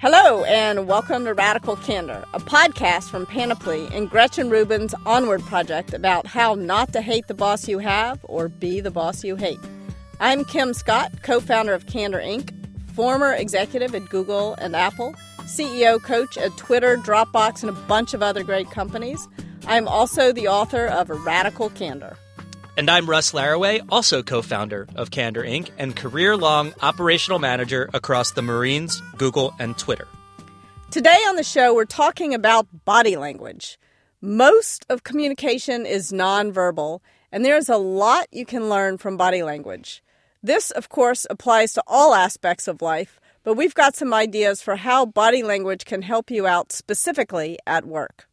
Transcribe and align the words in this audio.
Hello, 0.00 0.44
and 0.44 0.86
welcome 0.86 1.24
to 1.24 1.34
Radical 1.34 1.74
Candor, 1.74 2.24
a 2.32 2.38
podcast 2.38 3.10
from 3.10 3.26
Panoply 3.26 3.88
and 3.92 4.08
Gretchen 4.08 4.48
Rubin's 4.48 4.94
Onward 5.04 5.42
project 5.42 5.92
about 5.92 6.24
how 6.24 6.54
not 6.54 6.92
to 6.92 7.02
hate 7.02 7.26
the 7.26 7.34
boss 7.34 7.66
you 7.66 7.80
have 7.80 8.20
or 8.22 8.48
be 8.48 8.78
the 8.78 8.92
boss 8.92 9.24
you 9.24 9.34
hate. 9.34 9.58
I'm 10.20 10.44
Kim 10.44 10.72
Scott, 10.72 11.10
co 11.22 11.40
founder 11.40 11.74
of 11.74 11.86
Candor 11.86 12.20
Inc., 12.20 12.54
former 12.94 13.32
executive 13.32 13.92
at 13.92 14.08
Google 14.08 14.54
and 14.60 14.76
Apple, 14.76 15.16
CEO 15.46 16.00
coach 16.00 16.38
at 16.38 16.56
Twitter, 16.56 16.96
Dropbox, 16.96 17.62
and 17.62 17.70
a 17.70 17.80
bunch 17.88 18.14
of 18.14 18.22
other 18.22 18.44
great 18.44 18.70
companies. 18.70 19.26
I'm 19.66 19.88
also 19.88 20.30
the 20.30 20.46
author 20.46 20.86
of 20.86 21.10
Radical 21.10 21.70
Candor. 21.70 22.16
And 22.78 22.88
I'm 22.88 23.10
Russ 23.10 23.32
Laraway, 23.32 23.80
also 23.90 24.22
co 24.22 24.40
founder 24.40 24.86
of 24.94 25.10
Candor 25.10 25.42
Inc. 25.42 25.70
and 25.78 25.96
career 25.96 26.36
long 26.36 26.72
operational 26.80 27.40
manager 27.40 27.90
across 27.92 28.30
the 28.30 28.40
Marines, 28.40 29.02
Google, 29.16 29.52
and 29.58 29.76
Twitter. 29.76 30.06
Today 30.92 31.18
on 31.26 31.34
the 31.34 31.42
show, 31.42 31.74
we're 31.74 31.84
talking 31.84 32.34
about 32.34 32.68
body 32.84 33.16
language. 33.16 33.80
Most 34.20 34.86
of 34.88 35.02
communication 35.02 35.86
is 35.86 36.12
nonverbal, 36.12 37.00
and 37.32 37.44
there's 37.44 37.68
a 37.68 37.76
lot 37.76 38.28
you 38.30 38.46
can 38.46 38.68
learn 38.68 38.96
from 38.96 39.16
body 39.16 39.42
language. 39.42 40.00
This, 40.40 40.70
of 40.70 40.88
course, 40.88 41.26
applies 41.28 41.72
to 41.72 41.82
all 41.88 42.14
aspects 42.14 42.68
of 42.68 42.80
life, 42.80 43.18
but 43.42 43.54
we've 43.54 43.74
got 43.74 43.96
some 43.96 44.14
ideas 44.14 44.62
for 44.62 44.76
how 44.76 45.04
body 45.04 45.42
language 45.42 45.84
can 45.84 46.02
help 46.02 46.30
you 46.30 46.46
out 46.46 46.70
specifically 46.70 47.58
at 47.66 47.86
work. 47.86 48.28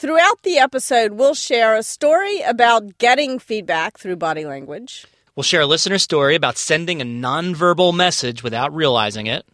Throughout 0.00 0.44
the 0.44 0.56
episode, 0.56 1.12
we'll 1.12 1.34
share 1.34 1.76
a 1.76 1.82
story 1.82 2.40
about 2.40 2.96
getting 2.96 3.38
feedback 3.38 3.98
through 3.98 4.16
body 4.16 4.46
language. 4.46 5.06
We'll 5.36 5.42
share 5.42 5.60
a 5.60 5.66
listener 5.66 5.98
story 5.98 6.34
about 6.34 6.56
sending 6.56 7.02
a 7.02 7.04
nonverbal 7.04 7.94
message 7.94 8.42
without 8.42 8.74
realizing 8.74 9.26
it. 9.26 9.44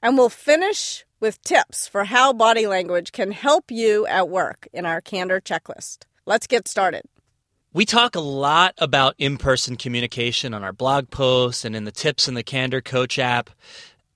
And 0.00 0.16
we'll 0.16 0.30
finish 0.30 1.04
with 1.20 1.42
tips 1.42 1.86
for 1.86 2.04
how 2.04 2.32
body 2.32 2.66
language 2.66 3.12
can 3.12 3.30
help 3.30 3.70
you 3.70 4.06
at 4.06 4.30
work 4.30 4.66
in 4.72 4.86
our 4.86 5.02
Candor 5.02 5.38
checklist. 5.38 6.04
Let's 6.24 6.46
get 6.46 6.66
started. 6.66 7.02
We 7.74 7.84
talk 7.84 8.14
a 8.16 8.20
lot 8.20 8.72
about 8.78 9.14
in 9.18 9.36
person 9.36 9.76
communication 9.76 10.54
on 10.54 10.64
our 10.64 10.72
blog 10.72 11.10
posts 11.10 11.62
and 11.62 11.76
in 11.76 11.84
the 11.84 11.92
tips 11.92 12.26
in 12.26 12.32
the 12.32 12.42
Candor 12.42 12.80
Coach 12.80 13.18
app. 13.18 13.50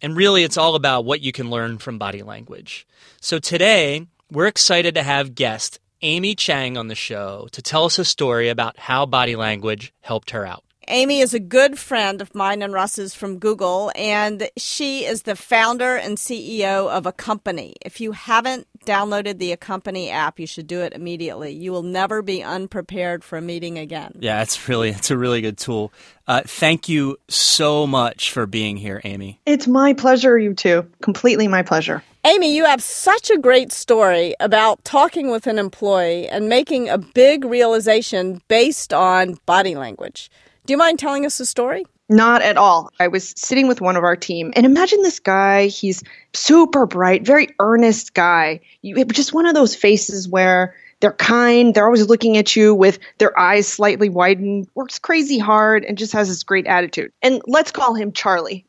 And 0.00 0.16
really, 0.16 0.44
it's 0.44 0.56
all 0.56 0.77
about 0.77 1.05
what 1.05 1.20
you 1.20 1.30
can 1.30 1.50
learn 1.50 1.77
from 1.77 1.98
body 1.98 2.22
language. 2.22 2.86
So 3.20 3.38
today, 3.38 4.06
we're 4.30 4.47
excited 4.47 4.94
to 4.94 5.03
have 5.03 5.34
guest 5.34 5.78
Amy 6.03 6.34
Chang 6.34 6.77
on 6.77 6.89
the 6.89 6.94
show 6.94 7.48
to 7.53 7.62
tell 7.62 7.84
us 7.84 7.98
a 7.98 8.05
story 8.05 8.48
about 8.48 8.78
how 8.78 9.06
body 9.06 9.36
language 9.36 9.92
helped 10.00 10.30
her 10.30 10.47
out. 10.47 10.64
Amy 10.88 11.20
is 11.20 11.32
a 11.32 11.40
good 11.40 11.78
friend 11.78 12.20
of 12.20 12.34
mine 12.34 12.62
and 12.62 12.72
Russ's 12.72 13.14
from 13.14 13.38
Google, 13.38 13.90
and 13.94 14.50
she 14.56 15.04
is 15.04 15.22
the 15.22 15.36
founder 15.36 15.96
and 15.96 16.18
CEO 16.18 16.88
of 16.88 17.06
Accompany. 17.06 17.74
If 17.84 18.00
you 18.00 18.12
haven't 18.12 18.66
downloaded 18.84 19.38
the 19.38 19.52
Accompany 19.52 20.10
app, 20.10 20.38
you 20.38 20.46
should 20.46 20.66
do 20.66 20.80
it 20.82 20.92
immediately. 20.92 21.52
You 21.52 21.72
will 21.72 21.82
never 21.82 22.22
be 22.22 22.42
unprepared 22.42 23.24
for 23.24 23.38
a 23.38 23.42
meeting 23.42 23.78
again. 23.78 24.18
Yeah, 24.20 24.42
it's 24.42 24.68
really 24.68 24.90
it's 24.90 25.10
a 25.10 25.16
really 25.16 25.40
good 25.40 25.58
tool. 25.58 25.92
Uh, 26.27 26.42
thank 26.44 26.88
you 26.88 27.16
so 27.28 27.86
much 27.86 28.30
for 28.30 28.46
being 28.46 28.77
here, 28.77 29.00
Amy. 29.05 29.40
It's 29.46 29.66
my 29.66 29.92
pleasure, 29.92 30.38
you 30.38 30.55
two. 30.55 30.86
Completely 31.02 31.48
my 31.48 31.62
pleasure. 31.62 32.02
Amy, 32.27 32.56
you 32.56 32.64
have 32.64 32.82
such 32.82 33.30
a 33.30 33.36
great 33.36 33.70
story 33.70 34.34
about 34.40 34.82
talking 34.84 35.30
with 35.30 35.46
an 35.46 35.58
employee 35.58 36.27
and 36.27 36.48
making 36.48 36.88
a 36.88 36.96
big 36.96 37.44
realization 37.44 38.40
based 38.48 38.94
on 38.94 39.38
body 39.44 39.74
language. 39.74 40.30
Do 40.66 40.72
you 40.72 40.78
mind 40.78 40.98
telling 40.98 41.26
us 41.26 41.36
the 41.36 41.44
story? 41.44 41.84
Not 42.08 42.40
at 42.40 42.56
all. 42.56 42.90
I 42.98 43.08
was 43.08 43.34
sitting 43.36 43.68
with 43.68 43.82
one 43.82 43.96
of 43.96 44.04
our 44.04 44.16
team, 44.16 44.50
and 44.56 44.64
imagine 44.64 45.02
this 45.02 45.18
guy. 45.20 45.66
He's 45.66 46.02
super 46.32 46.86
bright, 46.86 47.26
very 47.26 47.48
earnest 47.60 48.14
guy. 48.14 48.60
You, 48.80 49.04
just 49.04 49.34
one 49.34 49.44
of 49.44 49.54
those 49.54 49.74
faces 49.74 50.26
where 50.26 50.74
they're 51.00 51.12
kind, 51.12 51.74
they're 51.74 51.84
always 51.84 52.06
looking 52.06 52.39
at 52.39 52.56
you 52.56 52.74
with 52.74 52.98
their 53.18 53.39
eyes 53.39 53.68
slightly 53.68 54.08
widened, 54.08 54.68
works 54.74 54.98
crazy 54.98 55.39
hard, 55.39 55.84
and 55.84 55.98
just 55.98 56.14
has 56.14 56.28
this 56.28 56.42
great 56.42 56.66
attitude. 56.66 57.12
And 57.20 57.42
let's 57.46 57.70
call 57.70 57.92
him 57.92 58.12
Charlie. 58.12 58.64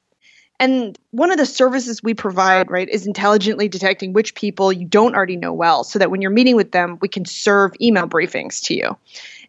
And 0.60 0.98
one 1.12 1.32
of 1.32 1.38
the 1.38 1.46
services 1.46 2.02
we 2.02 2.14
provide, 2.14 2.72
right, 2.72 2.88
is 2.88 3.06
intelligently 3.06 3.68
detecting 3.68 4.14
which 4.14 4.36
people 4.36 4.72
you 4.72 4.86
don't 4.86 5.16
already 5.16 5.36
know 5.36 5.54
well 5.54 5.84
so 5.84 6.00
that 6.00 6.12
when 6.12 6.22
you're 6.22 6.32
meeting 6.32 6.56
with 6.56 6.72
them, 6.72 6.98
we 7.02 7.10
can 7.10 7.26
serve 7.26 7.74
email 7.82 8.08
briefings 8.08 8.62
to 8.64 8.74
you. 8.74 8.98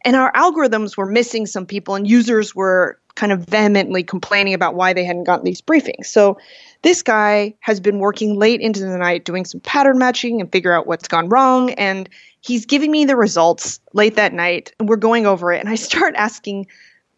And 0.04 0.16
our 0.16 0.32
algorithms 0.32 0.96
were 0.96 1.06
missing 1.06 1.46
some 1.46 1.66
people, 1.66 1.94
and 1.94 2.08
users 2.08 2.54
were 2.54 2.98
kind 3.14 3.32
of 3.32 3.40
vehemently 3.40 4.02
complaining 4.02 4.54
about 4.54 4.74
why 4.74 4.92
they 4.92 5.04
hadn't 5.04 5.24
gotten 5.24 5.44
these 5.44 5.62
briefings. 5.62 6.06
So 6.06 6.38
this 6.82 7.02
guy 7.02 7.54
has 7.60 7.80
been 7.80 7.98
working 7.98 8.38
late 8.38 8.60
into 8.60 8.80
the 8.80 8.98
night 8.98 9.24
doing 9.24 9.44
some 9.44 9.60
pattern 9.60 9.98
matching 9.98 10.40
and 10.40 10.52
figure 10.52 10.72
out 10.72 10.86
what's 10.86 11.08
gone 11.08 11.28
wrong. 11.28 11.70
And 11.72 12.08
he's 12.40 12.66
giving 12.66 12.90
me 12.90 13.06
the 13.06 13.16
results 13.16 13.80
late 13.92 14.16
that 14.16 14.32
night, 14.32 14.72
and 14.78 14.88
we're 14.88 14.96
going 14.96 15.26
over 15.26 15.52
it. 15.52 15.60
And 15.60 15.68
I 15.68 15.74
start 15.76 16.14
asking 16.14 16.66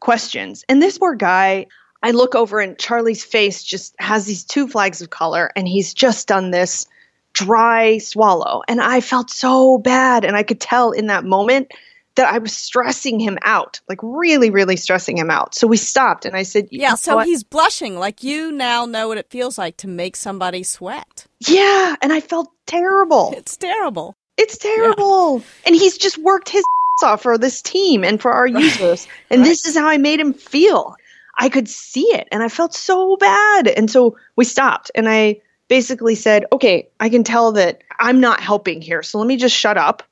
questions. 0.00 0.64
And 0.68 0.80
this 0.80 0.98
poor 0.98 1.14
guy, 1.14 1.66
I 2.02 2.12
look 2.12 2.34
over 2.34 2.60
and 2.60 2.78
Charlie's 2.78 3.24
face 3.24 3.64
just 3.64 3.94
has 3.98 4.24
these 4.24 4.44
two 4.44 4.68
flags 4.68 5.02
of 5.02 5.10
color, 5.10 5.50
and 5.56 5.66
he's 5.66 5.92
just 5.92 6.28
done 6.28 6.50
this 6.50 6.86
dry 7.32 7.98
swallow. 7.98 8.62
And 8.68 8.80
I 8.80 9.00
felt 9.00 9.30
so 9.30 9.78
bad. 9.78 10.24
And 10.24 10.36
I 10.36 10.42
could 10.42 10.60
tell 10.60 10.92
in 10.92 11.06
that 11.06 11.24
moment 11.24 11.72
that 12.18 12.34
I 12.34 12.38
was 12.38 12.54
stressing 12.54 13.20
him 13.20 13.38
out, 13.42 13.80
like 13.88 14.00
really, 14.02 14.50
really 14.50 14.74
stressing 14.76 15.16
him 15.16 15.30
out. 15.30 15.54
So 15.54 15.68
we 15.68 15.76
stopped 15.76 16.24
and 16.24 16.36
I 16.36 16.42
said, 16.42 16.66
Yeah, 16.72 16.96
so 16.96 17.20
he's 17.20 17.44
blushing. 17.44 17.96
Like 17.96 18.24
you 18.24 18.50
now 18.50 18.86
know 18.86 19.06
what 19.06 19.18
it 19.18 19.30
feels 19.30 19.56
like 19.56 19.76
to 19.78 19.88
make 19.88 20.16
somebody 20.16 20.64
sweat. 20.64 21.26
Yeah. 21.38 21.94
And 22.02 22.12
I 22.12 22.20
felt 22.20 22.52
terrible. 22.66 23.34
It's 23.38 23.56
terrible. 23.56 24.16
It's 24.36 24.58
terrible. 24.58 25.38
Yeah. 25.38 25.44
And 25.66 25.76
he's 25.76 25.96
just 25.96 26.18
worked 26.18 26.48
his 26.48 26.64
off 27.04 27.22
for 27.22 27.38
this 27.38 27.62
team 27.62 28.02
and 28.02 28.20
for 28.20 28.32
our 28.32 28.48
users. 28.48 29.06
And 29.30 29.42
right. 29.42 29.48
this 29.48 29.64
is 29.64 29.76
how 29.76 29.86
I 29.86 29.96
made 29.96 30.18
him 30.18 30.32
feel. 30.32 30.96
I 31.38 31.48
could 31.48 31.68
see 31.68 32.06
it 32.14 32.26
and 32.32 32.42
I 32.42 32.48
felt 32.48 32.74
so 32.74 33.16
bad. 33.16 33.68
And 33.68 33.88
so 33.88 34.16
we 34.34 34.44
stopped 34.44 34.90
and 34.96 35.08
I 35.08 35.40
basically 35.68 36.16
said, 36.16 36.46
okay, 36.50 36.88
I 36.98 37.10
can 37.10 37.22
tell 37.22 37.52
that 37.52 37.82
I'm 38.00 38.18
not 38.18 38.40
helping 38.40 38.82
here. 38.82 39.04
So 39.04 39.18
let 39.18 39.28
me 39.28 39.36
just 39.36 39.54
shut 39.54 39.78
up 39.78 40.02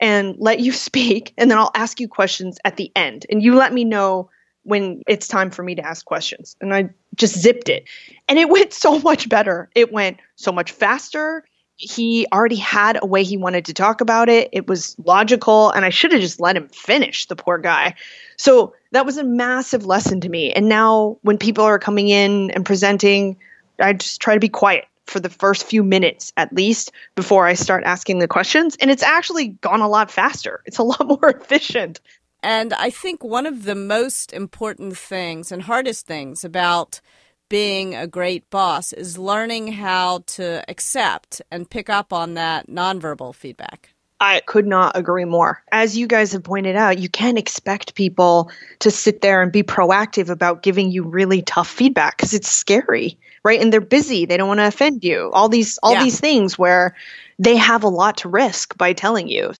and 0.00 0.34
let 0.38 0.60
you 0.60 0.72
speak. 0.86 1.32
And 1.38 1.50
then 1.50 1.58
I'll 1.58 1.72
ask 1.74 2.00
you 2.00 2.08
questions 2.08 2.58
at 2.64 2.76
the 2.76 2.90
end. 2.96 3.26
And 3.30 3.42
you 3.42 3.54
let 3.54 3.72
me 3.72 3.84
know 3.84 4.30
when 4.62 5.02
it's 5.06 5.28
time 5.28 5.50
for 5.50 5.62
me 5.62 5.76
to 5.76 5.86
ask 5.86 6.04
questions. 6.04 6.56
And 6.60 6.74
I 6.74 6.90
just 7.14 7.38
zipped 7.38 7.68
it. 7.68 7.84
And 8.28 8.38
it 8.38 8.48
went 8.50 8.72
so 8.72 8.98
much 8.98 9.28
better. 9.28 9.70
It 9.74 9.92
went 9.92 10.18
so 10.36 10.52
much 10.52 10.72
faster 10.72 11.44
he 11.76 12.26
already 12.32 12.56
had 12.56 12.98
a 13.00 13.06
way 13.06 13.22
he 13.22 13.36
wanted 13.36 13.66
to 13.66 13.74
talk 13.74 14.00
about 14.00 14.28
it. 14.28 14.48
It 14.52 14.66
was 14.66 14.96
logical, 15.04 15.70
and 15.70 15.84
I 15.84 15.90
should 15.90 16.12
have 16.12 16.22
just 16.22 16.40
let 16.40 16.56
him 16.56 16.68
finish, 16.68 17.26
the 17.26 17.36
poor 17.36 17.58
guy. 17.58 17.94
So 18.38 18.74
that 18.92 19.04
was 19.04 19.18
a 19.18 19.24
massive 19.24 19.84
lesson 19.84 20.20
to 20.22 20.28
me. 20.28 20.52
And 20.52 20.68
now, 20.68 21.18
when 21.22 21.36
people 21.36 21.64
are 21.64 21.78
coming 21.78 22.08
in 22.08 22.50
and 22.52 22.64
presenting, 22.64 23.36
I 23.78 23.92
just 23.92 24.20
try 24.20 24.34
to 24.34 24.40
be 24.40 24.48
quiet 24.48 24.86
for 25.06 25.20
the 25.20 25.30
first 25.30 25.66
few 25.66 25.82
minutes 25.82 26.32
at 26.36 26.52
least 26.52 26.92
before 27.14 27.46
I 27.46 27.54
start 27.54 27.84
asking 27.84 28.18
the 28.18 28.28
questions. 28.28 28.76
And 28.80 28.90
it's 28.90 29.02
actually 29.02 29.48
gone 29.48 29.80
a 29.80 29.88
lot 29.88 30.10
faster, 30.10 30.62
it's 30.66 30.78
a 30.78 30.82
lot 30.82 31.06
more 31.06 31.30
efficient. 31.30 32.00
And 32.42 32.72
I 32.74 32.90
think 32.90 33.24
one 33.24 33.46
of 33.46 33.64
the 33.64 33.74
most 33.74 34.32
important 34.32 34.96
things 34.96 35.50
and 35.50 35.62
hardest 35.62 36.06
things 36.06 36.44
about 36.44 37.00
being 37.48 37.94
a 37.94 38.06
great 38.06 38.48
boss 38.50 38.92
is 38.92 39.18
learning 39.18 39.72
how 39.72 40.22
to 40.26 40.62
accept 40.68 41.40
and 41.50 41.68
pick 41.68 41.88
up 41.88 42.12
on 42.12 42.34
that 42.34 42.68
nonverbal 42.68 43.34
feedback. 43.34 43.90
I 44.18 44.40
could 44.46 44.66
not 44.66 44.96
agree 44.96 45.26
more. 45.26 45.62
As 45.70 45.96
you 45.96 46.06
guys 46.06 46.32
have 46.32 46.42
pointed 46.42 46.74
out, 46.74 46.98
you 46.98 47.08
can't 47.08 47.38
expect 47.38 47.94
people 47.94 48.50
to 48.78 48.90
sit 48.90 49.20
there 49.20 49.42
and 49.42 49.52
be 49.52 49.62
proactive 49.62 50.30
about 50.30 50.62
giving 50.62 50.90
you 50.90 51.02
really 51.02 51.42
tough 51.42 51.68
feedback 51.68 52.16
because 52.16 52.32
it's 52.32 52.48
scary, 52.48 53.18
right? 53.46 53.60
And 53.60 53.72
they're 53.72 53.80
busy, 53.80 54.26
they 54.26 54.36
don't 54.36 54.48
want 54.48 54.58
to 54.58 54.66
offend 54.66 55.04
you. 55.04 55.30
All 55.32 55.48
these 55.48 55.78
all 55.82 55.94
yeah. 55.94 56.02
these 56.02 56.20
things 56.20 56.58
where 56.58 56.94
they 57.38 57.56
have 57.56 57.84
a 57.84 57.88
lot 57.88 58.18
to 58.18 58.28
risk 58.28 58.76
by 58.76 58.92
telling 58.92 59.28
you. 59.28 59.52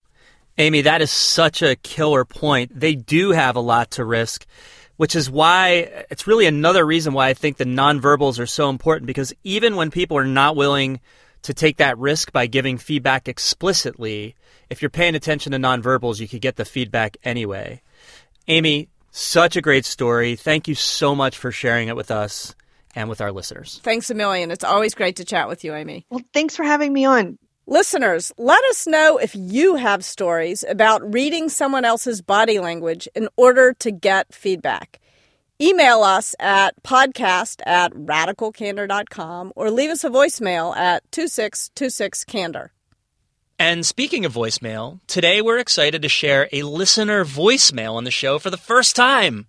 Amy, 0.59 0.81
that 0.81 1.01
is 1.01 1.11
such 1.11 1.61
a 1.61 1.75
killer 1.77 2.25
point. 2.25 2.77
They 2.77 2.95
do 2.95 3.31
have 3.31 3.55
a 3.55 3.61
lot 3.61 3.91
to 3.91 4.05
risk 4.05 4.45
which 4.97 5.15
is 5.15 5.29
why 5.29 6.05
it's 6.09 6.27
really 6.27 6.47
another 6.47 6.85
reason 6.85 7.13
why 7.13 7.29
I 7.29 7.33
think 7.35 7.57
the 7.57 7.65
nonverbals 7.65 8.39
are 8.39 8.47
so 8.47 8.69
important 8.69 9.05
because 9.05 9.31
even 9.43 9.75
when 9.75 9.91
people 9.91 10.17
are 10.17 10.25
not 10.25 10.55
willing 10.55 10.99
to 11.43 11.53
take 11.53 11.77
that 11.77 11.97
risk 11.97 12.31
by 12.31 12.47
giving 12.47 12.79
feedback 12.79 13.27
explicitly, 13.27 14.35
if 14.69 14.81
you're 14.81 14.89
paying 14.89 15.15
attention 15.15 15.51
to 15.51 15.59
nonverbals, 15.59 16.19
you 16.19 16.27
could 16.27 16.41
get 16.41 16.55
the 16.55 16.65
feedback 16.65 17.15
anyway. 17.23 17.81
Amy, 18.47 18.89
such 19.11 19.55
a 19.55 19.61
great 19.61 19.85
story. 19.85 20.35
Thank 20.35 20.67
you 20.67 20.73
so 20.73 21.13
much 21.13 21.37
for 21.37 21.51
sharing 21.51 21.87
it 21.89 21.95
with 21.95 22.09
us 22.09 22.55
and 22.97 23.09
with 23.09 23.21
our 23.21 23.31
listeners. 23.31 23.79
Thanks 23.83 24.09
a 24.09 24.15
million. 24.15 24.49
It's 24.49 24.63
always 24.63 24.95
great 24.95 25.17
to 25.17 25.25
chat 25.25 25.47
with 25.47 25.63
you, 25.63 25.75
Amy. 25.75 26.05
Well, 26.09 26.23
thanks 26.33 26.55
for 26.55 26.63
having 26.63 26.91
me 26.91 27.05
on. 27.05 27.37
Listeners, 27.67 28.31
let 28.37 28.63
us 28.65 28.87
know 28.87 29.17
if 29.17 29.35
you 29.35 29.75
have 29.75 30.03
stories 30.03 30.65
about 30.67 31.13
reading 31.13 31.47
someone 31.47 31.85
else's 31.85 32.23
body 32.23 32.59
language 32.59 33.07
in 33.13 33.29
order 33.37 33.73
to 33.73 33.91
get 33.91 34.33
feedback. 34.33 34.99
Email 35.61 36.01
us 36.01 36.33
at 36.39 36.81
podcast 36.81 37.61
at 37.67 37.93
radicalcandor.com 37.93 39.53
or 39.55 39.69
leave 39.69 39.91
us 39.91 40.03
a 40.03 40.09
voicemail 40.09 40.75
at 40.75 41.09
2626candor. 41.11 42.69
And 43.59 43.85
speaking 43.85 44.25
of 44.25 44.33
voicemail, 44.33 45.01
today 45.07 45.41
we're 45.41 45.57
excited 45.59 46.01
to 46.01 46.09
share 46.09 46.47
a 46.51 46.63
listener 46.63 47.25
voicemail 47.25 47.93
on 47.93 48.05
the 48.05 48.11
show 48.11 48.39
for 48.39 48.49
the 48.49 48.57
first 48.57 48.95
time. 48.95 49.47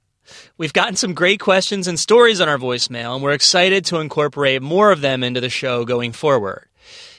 We've 0.57 0.73
gotten 0.73 0.97
some 0.97 1.15
great 1.15 1.41
questions 1.41 1.89
and 1.89 1.99
stories 1.99 2.41
on 2.41 2.49
our 2.49 2.59
voicemail, 2.59 3.15
and 3.15 3.23
we're 3.23 3.33
excited 3.33 3.85
to 3.87 3.99
incorporate 3.99 4.63
more 4.63 4.91
of 4.91 5.01
them 5.01 5.23
into 5.23 5.41
the 5.41 5.51
show 5.51 5.85
going 5.85 6.13
forward. 6.13 6.67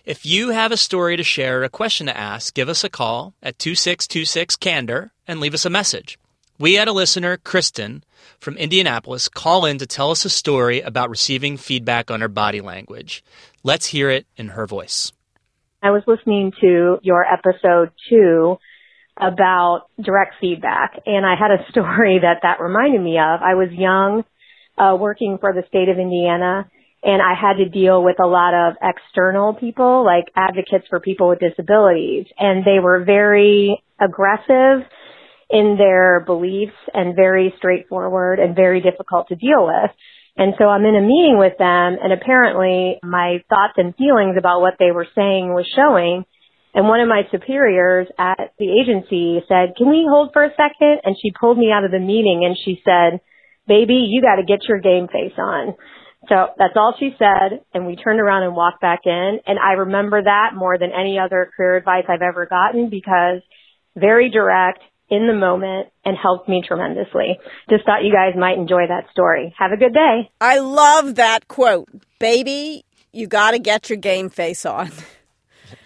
If 0.06 0.26
you 0.26 0.50
have 0.50 0.72
a 0.72 0.78
story 0.78 1.18
to 1.18 1.24
share 1.24 1.62
or 1.62 1.64
a 1.64 1.70
question 1.70 2.08
to 2.08 2.18
ask, 2.18 2.54
give 2.54 2.70
us 2.70 2.84
a 2.84 2.90
call 2.90 3.34
at 3.44 3.60
2626 3.60 4.56
Candor 4.56 5.12
and 5.28 5.40
leave 5.40 5.54
us 5.54 5.66
a 5.66 5.70
message. 5.70 6.18
We 6.58 6.74
had 6.74 6.88
a 6.88 6.94
listener, 6.94 7.38
Kristen, 7.38 8.04
from 8.40 8.58
Indianapolis, 8.58 9.30
call 9.30 9.66
in 9.66 9.78
to 9.78 9.86
tell 9.86 10.12
us 10.12 10.26
a 10.26 10.30
story 10.30 10.82
about 10.82 11.10
receiving 11.10 11.58
feedback 11.58 12.10
on 12.12 12.22
her 12.22 12.28
body 12.28 12.60
language. 12.60 13.24
Let's 13.64 13.86
hear 13.86 14.10
it 14.10 14.26
in 14.36 14.50
her 14.50 14.66
voice. 14.66 15.12
I 15.82 15.92
was 15.92 16.04
listening 16.08 16.52
to 16.60 17.00
your 17.02 17.24
episode 17.24 17.92
two 18.10 18.58
about 19.20 19.88
direct 20.02 20.36
feedback 20.40 21.02
and 21.06 21.26
I 21.26 21.36
had 21.36 21.52
a 21.52 21.66
story 21.72 22.20
that 22.22 22.40
that 22.44 22.62
reminded 22.62 23.02
me 23.02 23.18
of. 23.18 23.42
I 23.42 23.56
was 23.56 23.70
young, 23.72 24.24
uh, 24.78 24.96
working 24.96 25.38
for 25.40 25.54
the 25.54 25.64
state 25.68 25.90
of 25.90 25.98
Indiana 25.98 26.70
and 27.02 27.22
I 27.22 27.34
had 27.34 27.64
to 27.64 27.70
deal 27.70 28.04
with 28.04 28.18
a 28.22 28.28
lot 28.28 28.54
of 28.54 28.76
external 28.82 29.54
people, 29.54 30.04
like 30.04 30.26
advocates 30.36 30.86
for 30.90 31.00
people 31.00 31.30
with 31.30 31.40
disabilities 31.40 32.28
and 32.38 32.66
they 32.66 32.80
were 32.82 33.04
very 33.04 33.82
aggressive 34.00 34.88
in 35.50 35.78
their 35.78 36.22
beliefs 36.26 36.78
and 36.94 37.16
very 37.16 37.54
straightforward 37.58 38.40
and 38.40 38.56
very 38.56 38.82
difficult 38.82 39.28
to 39.30 39.36
deal 39.36 39.66
with. 39.66 39.92
And 40.38 40.54
so 40.58 40.66
I'm 40.66 40.86
in 40.86 40.96
a 40.96 41.02
meeting 41.02 41.38
with 41.38 41.58
them 41.58 41.98
and 42.02 42.14
apparently 42.14 43.00
my 43.04 43.44
thoughts 43.50 43.74
and 43.78 43.96
feelings 43.96 44.36
about 44.38 44.62
what 44.62 44.76
they 44.80 44.92
were 44.92 45.08
saying 45.16 45.54
was 45.54 45.68
showing. 45.76 46.26
And 46.74 46.88
one 46.88 47.02
of 47.02 47.08
my 47.08 47.24
superiors 47.32 48.08
at 48.18 48.54
the 48.60 48.70
agency 48.70 49.44
said, 49.48 49.76
can 49.76 49.90
we 49.90 50.06
hold 50.08 50.32
for 50.34 50.44
a 50.44 50.52
second? 50.52 51.02
And 51.04 51.16
she 51.20 51.32
pulled 51.32 51.58
me 51.58 51.72
out 51.72 51.84
of 51.84 51.92
the 51.92 52.00
meeting 52.00 52.46
and 52.46 52.56
she 52.58 52.82
said, 52.86 53.22
baby, 53.68 54.08
you 54.10 54.22
got 54.22 54.36
to 54.36 54.44
get 54.44 54.68
your 54.68 54.80
game 54.80 55.08
face 55.08 55.38
on. 55.38 55.76
So 56.28 56.48
that's 56.58 56.76
all 56.76 56.96
she 57.00 57.16
said. 57.18 57.62
And 57.74 57.88
we 57.88 57.96
turned 57.96 58.20
around 58.20 58.44
and 58.44 58.56
walked 58.56 58.82
back 58.82 59.02
in. 59.06 59.40
And 59.48 59.58
I 59.58 59.74
remember 59.74 60.22
that 60.22 60.52
more 60.56 60.78
than 60.78 60.92
any 60.92 61.18
other 61.18 61.50
career 61.56 61.78
advice 61.78 62.06
I've 62.08 62.22
ever 62.22 62.46
gotten 62.46 62.90
because 62.90 63.42
very 63.96 64.30
direct, 64.30 64.82
in 65.10 65.28
the 65.28 65.34
moment 65.34 65.88
and 66.06 66.16
helped 66.16 66.48
me 66.48 66.64
tremendously. 66.66 67.40
Just 67.70 67.86
thought 67.86 68.04
you 68.04 68.14
guys 68.14 68.40
might 68.40 68.58
enjoy 68.58 68.88
that 68.88 69.10
story. 69.12 69.54
Have 69.58 69.72
a 69.72 69.78
good 69.78 69.94
day. 69.94 70.30
I 70.40 70.60
love 70.60 71.16
that 71.16 71.48
quote. 71.48 71.90
Baby, 72.20 72.86
you 73.12 73.28
got 73.28 73.52
to 73.52 73.60
get 73.60 73.90
your 73.90 73.98
game 73.98 74.30
face 74.30 74.66
on. 74.66 74.92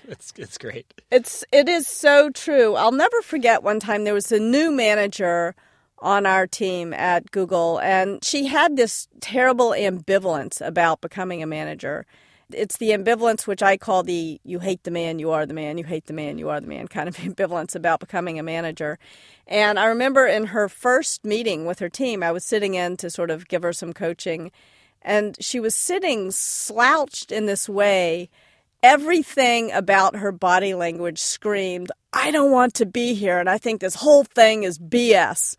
It's 0.09 0.33
it's 0.37 0.57
great. 0.57 0.85
It's 1.11 1.45
it 1.53 1.69
is 1.69 1.87
so 1.87 2.29
true. 2.29 2.75
I'll 2.75 2.91
never 2.91 3.21
forget 3.21 3.63
one 3.63 3.79
time 3.79 4.03
there 4.03 4.13
was 4.13 4.31
a 4.33 4.39
new 4.39 4.69
manager 4.71 5.55
on 5.99 6.25
our 6.25 6.45
team 6.45 6.93
at 6.93 7.31
Google 7.31 7.79
and 7.79 8.21
she 8.23 8.47
had 8.47 8.75
this 8.75 9.07
terrible 9.21 9.69
ambivalence 9.69 10.59
about 10.65 10.99
becoming 10.99 11.41
a 11.41 11.47
manager 11.47 12.05
it's 12.53 12.77
the 12.77 12.91
ambivalence 12.91 13.47
which 13.47 13.63
I 13.63 13.77
call 13.77 14.03
the 14.03 14.39
you 14.43 14.59
hate 14.59 14.83
the 14.83 14.91
man, 14.91 15.19
you 15.19 15.31
are 15.31 15.45
the 15.45 15.53
man, 15.53 15.77
you 15.77 15.83
hate 15.83 16.05
the 16.05 16.13
man, 16.13 16.37
you 16.37 16.49
are 16.49 16.59
the 16.59 16.67
man 16.67 16.87
kind 16.89 17.09
of 17.09 17.17
ambivalence 17.17 17.75
about 17.75 17.99
becoming 17.99 18.39
a 18.39 18.43
manager. 18.43 18.99
And 19.47 19.79
I 19.79 19.85
remember 19.85 20.25
in 20.25 20.47
her 20.47 20.69
first 20.69 21.25
meeting 21.25 21.65
with 21.65 21.79
her 21.79 21.89
team, 21.89 22.23
I 22.23 22.31
was 22.31 22.45
sitting 22.45 22.75
in 22.75 22.97
to 22.97 23.09
sort 23.09 23.29
of 23.29 23.47
give 23.47 23.63
her 23.63 23.73
some 23.73 23.93
coaching, 23.93 24.51
and 25.01 25.35
she 25.39 25.59
was 25.59 25.75
sitting 25.75 26.31
slouched 26.31 27.31
in 27.31 27.45
this 27.45 27.67
way. 27.67 28.29
Everything 28.83 29.71
about 29.71 30.17
her 30.17 30.31
body 30.31 30.73
language 30.73 31.19
screamed, 31.19 31.91
I 32.11 32.31
don't 32.31 32.51
want 32.51 32.75
to 32.75 32.85
be 32.85 33.13
here, 33.13 33.39
and 33.39 33.49
I 33.49 33.57
think 33.57 33.81
this 33.81 33.95
whole 33.95 34.23
thing 34.23 34.63
is 34.63 34.77
BS 34.77 35.55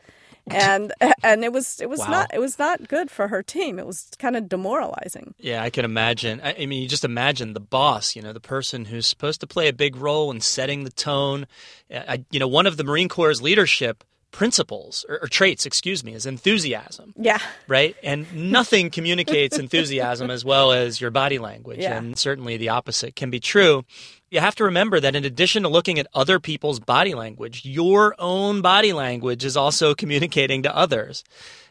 and 0.47 0.93
and 1.23 1.45
it 1.45 1.53
was 1.53 1.81
it 1.81 1.89
was 1.89 2.01
wow. 2.01 2.09
not 2.09 2.35
it 2.35 2.39
was 2.39 2.59
not 2.59 2.89
good 2.89 3.11
for 3.11 3.29
her 3.29 3.43
team. 3.43 3.79
It 3.79 3.87
was 3.87 4.11
kind 4.19 4.37
of 4.37 4.49
demoralizing. 4.49 5.35
Yeah, 5.39 5.63
I 5.63 5.71
can 5.71 5.85
imagine. 5.85 6.41
I, 6.43 6.55
I, 6.61 6.67
mean, 6.67 6.83
you 6.83 6.89
just 6.89 7.05
imagine 7.05 7.55
the 7.55 7.61
boss, 7.61 8.15
you 8.15 8.23
know, 8.23 8.33
the 8.33 8.41
person 8.41 8.85
who's 8.85 9.07
supposed 9.07 9.41
to 9.41 9.47
play 9.47 9.69
a 9.69 9.73
big 9.73 9.97
role 9.97 10.31
in 10.31 10.41
setting 10.41 10.85
the 10.85 10.91
tone. 10.91 11.47
I, 11.91 12.25
you 12.31 12.41
know, 12.41 12.49
one 12.49 12.67
of 12.67 12.77
the 12.77 12.85
Marine 12.85 13.09
Corps' 13.09 13.41
leadership 13.41 14.05
principles 14.35 15.07
or, 15.09 15.21
or, 15.23 15.29
traits, 15.29 15.65
excuse 15.65 16.03
me, 16.03 16.13
is 16.13 16.27
enthusiasm. 16.27 17.15
Yeah. 17.17 17.39
Right? 17.69 17.97
And 18.03 18.27
nothing 18.35 18.91
communicates 18.91 19.57
enthusiasm 19.57 20.29
as 20.29 20.45
well 20.45 20.73
as 20.73 21.01
your 21.01 21.13
body 21.13 21.39
language. 21.39 21.79
Yeah. 21.79 21.97
And 21.97 22.19
certainly 22.19 22.57
the 22.57 22.71
opposite 22.71 23.15
can 23.15 23.31
be 23.31 23.39
true. 23.39 23.85
You 24.31 24.41
have 24.41 24.57
to 24.57 24.65
remember 24.65 24.99
that 24.99 25.15
in 25.15 25.25
addition 25.25 25.63
to 25.63 25.69
looking 25.69 26.01
at 26.01 26.09
other 26.15 26.41
people's 26.41 26.81
body 26.81 27.15
language, 27.15 27.65
your 27.65 28.17
own 28.19 28.61
body 28.61 28.93
language 28.93 29.45
is 29.45 29.57
also 29.57 29.95
communicating 30.03 30.65
to 30.65 30.77
others. 30.77 31.23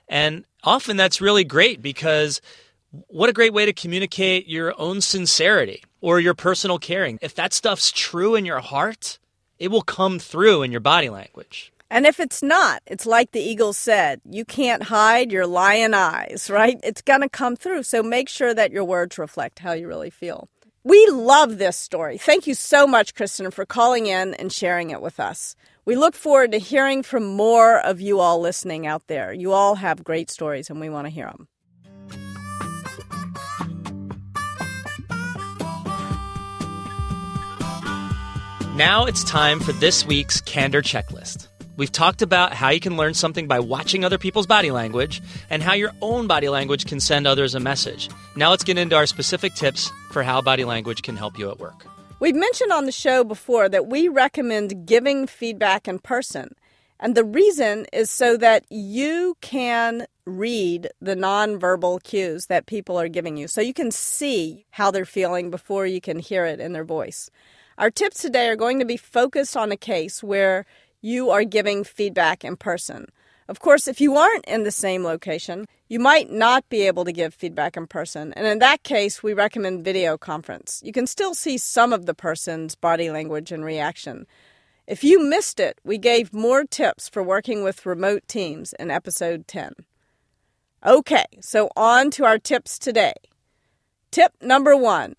And 0.08 0.46
often 0.64 0.96
that's 0.96 1.20
really 1.20 1.44
great 1.44 1.82
because 1.82 2.40
what 3.08 3.30
a 3.30 3.34
great 3.34 3.54
way 3.54 3.66
to 3.66 3.74
communicate 3.74 4.48
your 4.48 4.74
own 4.80 5.02
sincerity 5.02 5.84
or 6.00 6.22
your 6.22 6.34
personal 6.34 6.80
caring. 6.80 7.20
If 7.22 7.36
that 7.36 7.52
stuff's 7.52 7.92
true 7.92 8.36
in 8.36 8.46
your 8.46 8.62
heart, 8.62 9.20
it 9.60 9.70
will 9.70 9.82
come 9.82 10.18
through 10.18 10.64
in 10.64 10.72
your 10.72 10.80
body 10.80 11.10
language. 11.10 11.73
And 11.94 12.08
if 12.08 12.20
it's 12.20 12.42
not, 12.42 12.82
it's 12.88 13.06
like 13.06 13.34
the 13.34 13.40
eagle 13.40 13.72
said, 13.72 14.20
you 14.28 14.46
can't 14.46 14.82
hide 14.82 15.32
your 15.32 15.46
lyin' 15.46 15.94
eyes, 15.94 16.50
right? 16.50 16.80
It's 16.84 17.04
going 17.04 17.22
to 17.22 17.30
come 17.30 17.56
through. 17.56 17.84
So 17.84 18.02
make 18.02 18.30
sure 18.30 18.52
that 18.52 18.72
your 18.72 18.84
words 18.84 19.20
reflect 19.20 19.60
how 19.60 19.74
you 19.74 19.88
really 19.88 20.10
feel. 20.10 20.50
We 20.84 21.06
love 21.12 21.60
this 21.60 21.78
story. 21.78 22.18
Thank 22.18 22.48
you 22.48 22.56
so 22.56 22.88
much, 22.88 23.14
Kristen, 23.14 23.52
for 23.52 23.64
calling 23.64 24.08
in 24.08 24.34
and 24.34 24.52
sharing 24.52 24.90
it 24.90 25.04
with 25.04 25.20
us. 25.20 25.56
We 25.86 25.96
look 25.96 26.16
forward 26.16 26.54
to 26.54 26.58
hearing 26.58 27.04
from 27.04 27.28
more 27.28 27.80
of 27.80 28.02
you 28.02 28.20
all 28.20 28.40
listening 28.42 28.88
out 28.88 29.06
there. 29.06 29.32
You 29.32 29.52
all 29.52 29.76
have 29.76 30.04
great 30.04 30.32
stories, 30.32 30.72
and 30.72 30.80
we 30.80 30.90
want 30.90 31.06
to 31.06 31.14
hear 31.14 31.28
them. 31.28 31.48
Now 38.76 39.06
it's 39.06 39.24
time 39.24 39.60
for 39.60 39.74
this 39.74 40.08
week's 40.08 40.42
Candor 40.42 40.82
Checklist. 40.82 41.50
We've 41.76 41.92
talked 41.92 42.22
about 42.22 42.54
how 42.54 42.70
you 42.70 42.80
can 42.80 42.98
learn 42.98 43.16
something 43.16 43.48
by 43.48 43.60
watching 43.60 44.06
other 44.06 44.20
people's 44.20 44.46
body 44.46 44.70
language 44.70 45.22
and 45.50 45.64
how 45.64 45.74
your 45.74 45.92
own 46.02 46.28
body 46.28 46.48
language 46.48 46.86
can 46.86 47.00
send 47.00 47.26
others 47.26 47.56
a 47.56 47.60
message. 47.60 48.10
Now 48.36 48.52
let's 48.52 48.64
get 48.64 48.78
into 48.78 48.96
our 48.96 49.08
specific 49.08 49.56
tips 49.56 49.92
for 50.12 50.22
how 50.22 50.42
body 50.42 50.66
language 50.66 51.02
can 51.02 51.18
help 51.18 51.40
you 51.40 51.50
at 51.50 51.60
work. 51.60 51.86
We've 52.20 52.36
mentioned 52.36 52.72
on 52.72 52.86
the 52.86 52.92
show 52.92 53.24
before 53.24 53.70
that 53.70 53.88
we 53.88 54.08
recommend 54.08 54.86
giving 54.86 55.26
feedback 55.26 55.88
in 55.88 55.98
person. 55.98 56.54
And 57.00 57.16
the 57.16 57.24
reason 57.26 57.88
is 57.92 58.12
so 58.12 58.38
that 58.38 58.66
you 58.70 59.36
can 59.42 60.06
read 60.26 60.90
the 61.02 61.16
nonverbal 61.16 62.04
cues 62.04 62.46
that 62.46 62.68
people 62.68 63.00
are 63.00 63.10
giving 63.10 63.36
you. 63.36 63.48
So 63.48 63.62
you 63.62 63.74
can 63.74 63.90
see 63.90 64.66
how 64.70 64.92
they're 64.92 65.06
feeling 65.06 65.50
before 65.50 65.88
you 65.88 66.00
can 66.00 66.20
hear 66.20 66.46
it 66.46 66.60
in 66.60 66.72
their 66.72 66.86
voice. 66.86 67.32
Our 67.78 67.90
tips 67.90 68.22
today 68.22 68.48
are 68.50 68.56
going 68.56 68.78
to 68.80 68.86
be 68.86 68.98
focused 68.98 69.58
on 69.58 69.72
a 69.72 69.78
case 69.78 70.22
where 70.24 70.66
you 71.04 71.30
are 71.30 71.44
giving 71.44 71.84
feedback 71.84 72.44
in 72.44 72.56
person. 72.56 73.06
Of 73.50 73.60
course, 73.60 73.90
if 73.90 74.00
you 74.00 74.16
aren't 74.16 74.46
in 74.46 74.64
the 74.64 74.72
same 74.72 75.04
location, 75.04 75.68
you 75.90 76.00
might 76.00 76.32
not 76.32 76.68
be 76.70 76.88
able 76.88 77.04
to 77.04 77.12
give 77.12 77.34
feedback 77.34 77.76
in 77.76 77.88
person. 77.88 78.32
And 78.34 78.48
in 78.48 78.60
that 78.60 78.84
case, 78.84 79.22
we 79.22 79.34
recommend 79.34 79.84
video 79.84 80.18
conference. 80.18 80.82
You 80.84 80.94
can 80.94 81.06
still 81.06 81.36
see 81.36 81.58
some 81.58 81.92
of 81.92 82.06
the 82.06 82.14
person's 82.14 82.76
body 82.76 83.12
language 83.12 83.52
and 83.52 83.66
reaction. 83.66 84.26
If 84.88 85.04
you 85.04 85.22
missed 85.22 85.60
it, 85.60 85.78
we 85.84 85.98
gave 85.98 86.34
more 86.34 86.64
tips 86.64 87.10
for 87.10 87.22
working 87.22 87.64
with 87.64 87.86
remote 87.86 88.24
teams 88.30 88.74
in 88.80 88.90
episode 88.90 89.46
10. 89.46 89.74
Okay, 90.86 91.26
so 91.42 91.70
on 91.76 92.12
to 92.12 92.24
our 92.24 92.40
tips 92.40 92.80
today. 92.80 93.14
Tip 94.10 94.34
number 94.42 94.76
one 94.78 95.16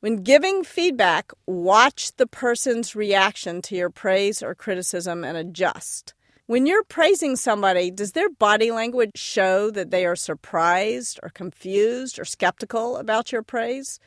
when 0.00 0.16
giving 0.16 0.64
feedback, 0.64 1.32
watch 1.46 2.16
the 2.16 2.26
person's 2.26 2.96
reaction 2.96 3.60
to 3.62 3.76
your 3.76 3.90
praise 3.90 4.42
or 4.42 4.54
criticism 4.54 5.24
and 5.24 5.36
adjust. 5.36 6.14
When 6.46 6.66
you're 6.66 6.84
praising 6.84 7.36
somebody, 7.36 7.90
does 7.90 8.12
their 8.12 8.30
body 8.30 8.70
language 8.70 9.12
show 9.14 9.70
that 9.70 9.90
they 9.90 10.04
are 10.04 10.16
surprised 10.16 11.20
or 11.22 11.28
confused 11.28 12.18
or 12.18 12.24
skeptical 12.24 12.96
about 12.96 13.30
your 13.30 13.42
praise? 13.42 14.00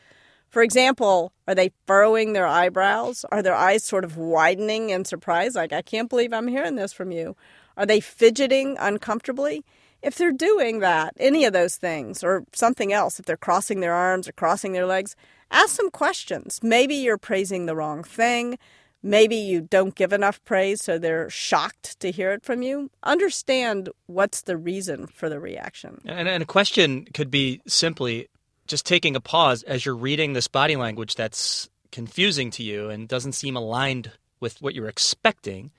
For 0.50 0.62
example, 0.62 1.32
are 1.48 1.56
they 1.56 1.72
furrowing 1.88 2.34
their 2.34 2.48
eyebrows? 2.48 3.24
Are 3.32 3.42
their 3.42 3.56
eyes 3.56 3.84
sort 3.84 4.04
of 4.04 4.18
widening 4.18 4.90
in 4.90 5.06
surprise, 5.06 5.56
like, 5.56 5.72
I 5.72 5.82
can't 5.82 6.10
believe 6.10 6.34
I'm 6.34 6.48
hearing 6.48 6.76
this 6.76 6.92
from 6.92 7.12
you? 7.12 7.36
Are 7.78 7.86
they 7.86 8.00
fidgeting 8.00 8.78
uncomfortably? 8.80 9.64
If 10.02 10.16
they're 10.16 10.34
doing 10.34 10.80
that, 10.80 11.14
any 11.18 11.46
of 11.46 11.54
those 11.54 11.78
things, 11.78 12.24
or 12.24 12.44
something 12.52 12.92
else, 12.92 13.20
if 13.20 13.26
they're 13.26 13.38
crossing 13.38 13.80
their 13.80 13.94
arms 13.94 14.28
or 14.28 14.34
crossing 14.34 14.74
their 14.74 14.86
legs, 14.86 15.16
ask 15.54 15.76
some 15.76 15.90
questions. 15.90 16.60
Maybe 16.62 16.96
you're 16.96 17.18
praising 17.18 17.66
the 17.66 17.76
wrong 17.76 18.04
thing. 18.04 18.58
Maybe 19.02 19.36
you 19.36 19.62
don't 19.62 19.96
give 19.96 20.14
enough 20.14 20.44
praise, 20.46 20.82
so 20.82 20.98
they're 20.98 21.30
shocked 21.30 22.00
to 22.00 22.10
hear 22.10 22.32
it 22.32 22.44
from 22.44 22.62
you. 22.62 22.90
Understand 23.04 23.90
what's 24.08 24.42
the 24.44 24.56
reason 24.56 25.08
for 25.08 25.28
the 25.28 25.42
reaction. 25.42 26.02
And, 26.06 26.30
and 26.30 26.42
a 26.42 26.46
question 26.46 27.06
could 27.14 27.30
be 27.30 27.62
simply 27.68 28.30
just 28.66 28.86
taking 28.86 29.18
a 29.18 29.22
pause 29.22 29.64
as 29.64 29.86
you're 29.86 29.96
reading 29.96 30.32
this 30.32 30.48
body 30.48 30.78
language 30.78 31.16
that's 31.16 31.70
confusing 31.92 32.50
to 32.52 32.64
you 32.64 32.90
and 32.90 33.10
doesn't 33.10 33.34
seem 33.34 33.58
aligned 33.58 34.12
with 34.40 34.62
what 34.62 34.74
you're 34.74 34.88
expecting. 34.88 35.72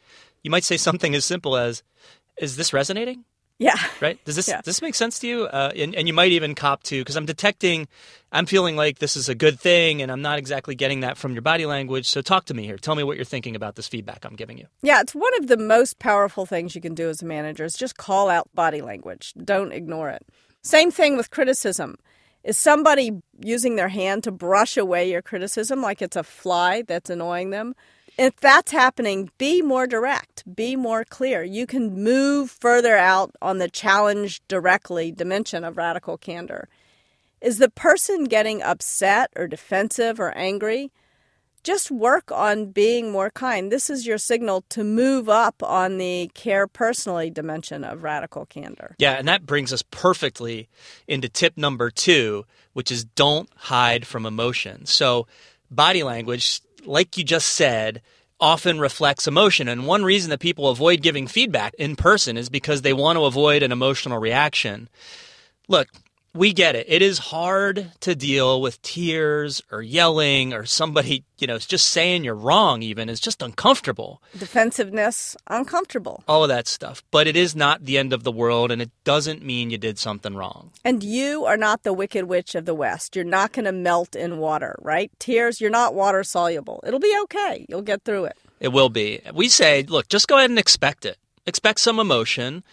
You 0.42 0.50
might 0.50 0.64
say 0.64 0.76
something 0.76 1.14
as 1.14 1.24
simple 1.24 1.56
as, 1.56 1.82
Is 2.36 2.56
this 2.56 2.74
resonating? 2.74 3.24
Yeah. 3.58 3.76
Right? 4.00 4.22
Does 4.24 4.36
this 4.36 4.48
Yeah. 4.48 4.56
does 4.56 4.64
this 4.64 4.82
make 4.82 4.94
sense 4.94 5.20
to 5.20 5.28
you? 5.28 5.44
Uh, 5.44 5.70
and, 5.76 5.94
and 5.94 6.08
you 6.08 6.14
might 6.14 6.32
even 6.32 6.54
cop 6.54 6.82
to 6.84 7.00
because 7.00 7.14
I'm 7.16 7.26
detecting, 7.26 7.86
I'm 8.32 8.46
feeling 8.46 8.74
like 8.76 8.98
this 8.98 9.16
is 9.16 9.28
a 9.28 9.34
good 9.34 9.60
thing, 9.60 10.02
and 10.02 10.10
I'm 10.10 10.22
not 10.22 10.38
exactly 10.38 10.74
getting 10.74 11.00
that 11.00 11.16
from 11.16 11.34
your 11.34 11.42
body 11.42 11.64
language. 11.64 12.08
So 12.08 12.20
talk 12.20 12.46
to 12.46 12.54
me 12.54 12.64
here. 12.64 12.76
Tell 12.78 12.96
me 12.96 13.04
what 13.04 13.16
you're 13.16 13.24
thinking 13.24 13.54
about 13.54 13.76
this 13.76 13.86
feedback 13.86 14.24
I'm 14.24 14.34
giving 14.34 14.58
you. 14.58 14.66
Yeah, 14.82 15.00
it's 15.00 15.14
one 15.14 15.32
of 15.38 15.46
the 15.46 15.56
most 15.56 15.98
powerful 16.00 16.46
things 16.46 16.74
you 16.74 16.80
can 16.80 16.94
do 16.94 17.08
as 17.08 17.22
a 17.22 17.26
manager 17.26 17.64
is 17.64 17.74
just 17.74 17.96
call 17.96 18.28
out 18.28 18.48
body 18.54 18.82
language. 18.82 19.34
Don't 19.42 19.72
ignore 19.72 20.10
it. 20.10 20.26
Same 20.62 20.90
thing 20.90 21.16
with 21.16 21.30
criticism. 21.30 21.96
Is 22.42 22.58
somebody 22.58 23.22
using 23.40 23.76
their 23.76 23.88
hand 23.88 24.24
to 24.24 24.30
brush 24.32 24.76
away 24.76 25.10
your 25.10 25.22
criticism 25.22 25.80
like 25.80 26.02
it's 26.02 26.16
a 26.16 26.22
fly 26.22 26.82
that's 26.82 27.08
annoying 27.08 27.50
them? 27.50 27.74
If 28.16 28.36
that's 28.36 28.72
happening, 28.72 29.30
be 29.38 29.60
more 29.60 29.86
direct, 29.86 30.44
be 30.54 30.76
more 30.76 31.04
clear. 31.04 31.42
You 31.42 31.66
can 31.66 32.02
move 32.02 32.50
further 32.50 32.96
out 32.96 33.34
on 33.42 33.58
the 33.58 33.68
challenge 33.68 34.40
directly 34.48 35.10
dimension 35.10 35.64
of 35.64 35.76
radical 35.76 36.16
candor. 36.16 36.68
Is 37.40 37.58
the 37.58 37.68
person 37.68 38.24
getting 38.24 38.62
upset 38.62 39.30
or 39.36 39.46
defensive 39.46 40.20
or 40.20 40.30
angry? 40.36 40.92
just 41.64 41.90
work 41.90 42.30
on 42.30 42.66
being 42.66 43.10
more 43.10 43.30
kind. 43.30 43.72
This 43.72 43.90
is 43.90 44.06
your 44.06 44.18
signal 44.18 44.64
to 44.68 44.84
move 44.84 45.28
up 45.28 45.62
on 45.62 45.98
the 45.98 46.30
care 46.34 46.66
personally 46.66 47.30
dimension 47.30 47.82
of 47.82 48.04
radical 48.04 48.46
candor. 48.46 48.94
Yeah, 48.98 49.14
and 49.14 49.26
that 49.26 49.46
brings 49.46 49.72
us 49.72 49.82
perfectly 49.90 50.68
into 51.08 51.28
tip 51.28 51.56
number 51.56 51.90
two, 51.90 52.44
which 52.74 52.92
is 52.92 53.04
don't 53.04 53.48
hide 53.56 54.06
from 54.06 54.26
emotion. 54.26 54.84
So, 54.86 55.26
body 55.70 56.02
language, 56.02 56.60
like 56.86 57.16
you 57.16 57.24
just 57.24 57.50
said, 57.50 58.02
often 58.40 58.78
reflects 58.78 59.26
emotion. 59.26 59.68
And 59.68 59.86
one 59.86 60.04
reason 60.04 60.30
that 60.30 60.40
people 60.40 60.68
avoid 60.68 61.02
giving 61.02 61.26
feedback 61.26 61.74
in 61.74 61.96
person 61.96 62.36
is 62.36 62.48
because 62.48 62.82
they 62.82 62.92
want 62.92 63.16
to 63.16 63.24
avoid 63.24 63.62
an 63.62 63.72
emotional 63.72 64.18
reaction. 64.18 64.88
Look, 65.68 65.88
we 66.34 66.52
get 66.52 66.74
it. 66.74 66.86
It 66.88 67.00
is 67.00 67.18
hard 67.18 67.92
to 68.00 68.14
deal 68.14 68.60
with 68.60 68.82
tears 68.82 69.62
or 69.70 69.82
yelling 69.82 70.52
or 70.52 70.64
somebody, 70.64 71.24
you 71.38 71.46
know, 71.46 71.58
just 71.58 71.86
saying 71.88 72.24
you're 72.24 72.34
wrong, 72.34 72.82
even 72.82 73.08
is 73.08 73.20
just 73.20 73.40
uncomfortable 73.40 74.20
Defensiveness, 74.36 75.36
uncomfortable. 75.48 76.24
all 76.26 76.42
of 76.42 76.48
that 76.48 76.66
stuff. 76.66 77.02
But 77.10 77.26
it 77.26 77.36
is 77.36 77.54
not 77.54 77.84
the 77.84 77.98
end 77.98 78.12
of 78.12 78.24
the 78.24 78.32
world, 78.32 78.70
and 78.72 78.80
it 78.82 78.90
doesn't 79.04 79.44
mean 79.44 79.70
you 79.70 79.78
did 79.78 79.98
something 79.98 80.34
wrong. 80.34 80.70
And 80.84 81.02
you 81.04 81.44
are 81.44 81.56
not 81.56 81.82
the 81.82 81.92
wicked 81.92 82.24
witch 82.24 82.54
of 82.54 82.64
the 82.64 82.74
West. 82.74 83.14
You're 83.14 83.24
not 83.24 83.52
going 83.52 83.66
to 83.66 83.72
melt 83.72 84.16
in 84.16 84.38
water, 84.38 84.76
right? 84.82 85.10
Tears, 85.18 85.60
you're 85.60 85.70
not 85.70 85.94
water 85.94 86.24
soluble. 86.24 86.82
It'll 86.86 87.00
be 87.00 87.16
okay. 87.24 87.66
You'll 87.68 87.82
get 87.82 88.04
through 88.04 88.24
it. 88.24 88.36
It 88.60 88.68
will 88.68 88.88
be. 88.88 89.20
We 89.34 89.48
say, 89.48 89.82
look, 89.82 90.08
just 90.08 90.28
go 90.28 90.38
ahead 90.38 90.50
and 90.50 90.58
expect 90.58 91.04
it. 91.04 91.18
Expect 91.46 91.78
some 91.80 91.98
emotion. 91.98 92.64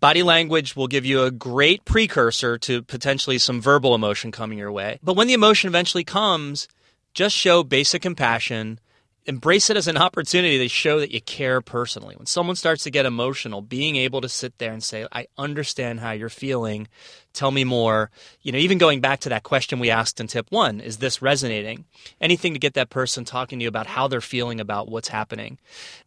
Body 0.00 0.22
language 0.22 0.74
will 0.74 0.86
give 0.88 1.04
you 1.04 1.24
a 1.24 1.30
great 1.30 1.84
precursor 1.84 2.56
to 2.56 2.80
potentially 2.80 3.36
some 3.36 3.60
verbal 3.60 3.94
emotion 3.94 4.32
coming 4.32 4.56
your 4.56 4.72
way. 4.72 4.98
But 5.02 5.14
when 5.14 5.26
the 5.26 5.34
emotion 5.34 5.68
eventually 5.68 6.04
comes, 6.04 6.68
just 7.12 7.36
show 7.36 7.62
basic 7.62 8.00
compassion. 8.00 8.80
Embrace 9.26 9.70
it 9.70 9.76
as 9.76 9.86
an 9.86 9.96
opportunity 9.98 10.58
to 10.58 10.68
show 10.68 11.00
that 11.00 11.12
you 11.12 11.20
care 11.20 11.60
personally. 11.60 12.16
When 12.16 12.26
someone 12.26 12.56
starts 12.56 12.84
to 12.84 12.90
get 12.90 13.06
emotional, 13.06 13.60
being 13.62 13.96
able 13.96 14.20
to 14.20 14.28
sit 14.28 14.58
there 14.58 14.72
and 14.72 14.82
say, 14.82 15.06
I 15.12 15.26
understand 15.36 16.00
how 16.00 16.12
you're 16.12 16.28
feeling. 16.28 16.88
Tell 17.32 17.50
me 17.50 17.64
more. 17.64 18.10
You 18.42 18.52
know, 18.52 18.58
even 18.58 18.78
going 18.78 19.00
back 19.00 19.20
to 19.20 19.28
that 19.28 19.42
question 19.42 19.78
we 19.78 19.90
asked 19.90 20.20
in 20.20 20.26
tip 20.26 20.46
one, 20.50 20.80
is 20.80 20.96
this 20.96 21.22
resonating? 21.22 21.84
Anything 22.20 22.54
to 22.54 22.58
get 22.58 22.74
that 22.74 22.90
person 22.90 23.24
talking 23.24 23.58
to 23.58 23.62
you 23.62 23.68
about 23.68 23.86
how 23.86 24.08
they're 24.08 24.20
feeling 24.20 24.60
about 24.60 24.88
what's 24.88 25.08
happening. 25.08 25.58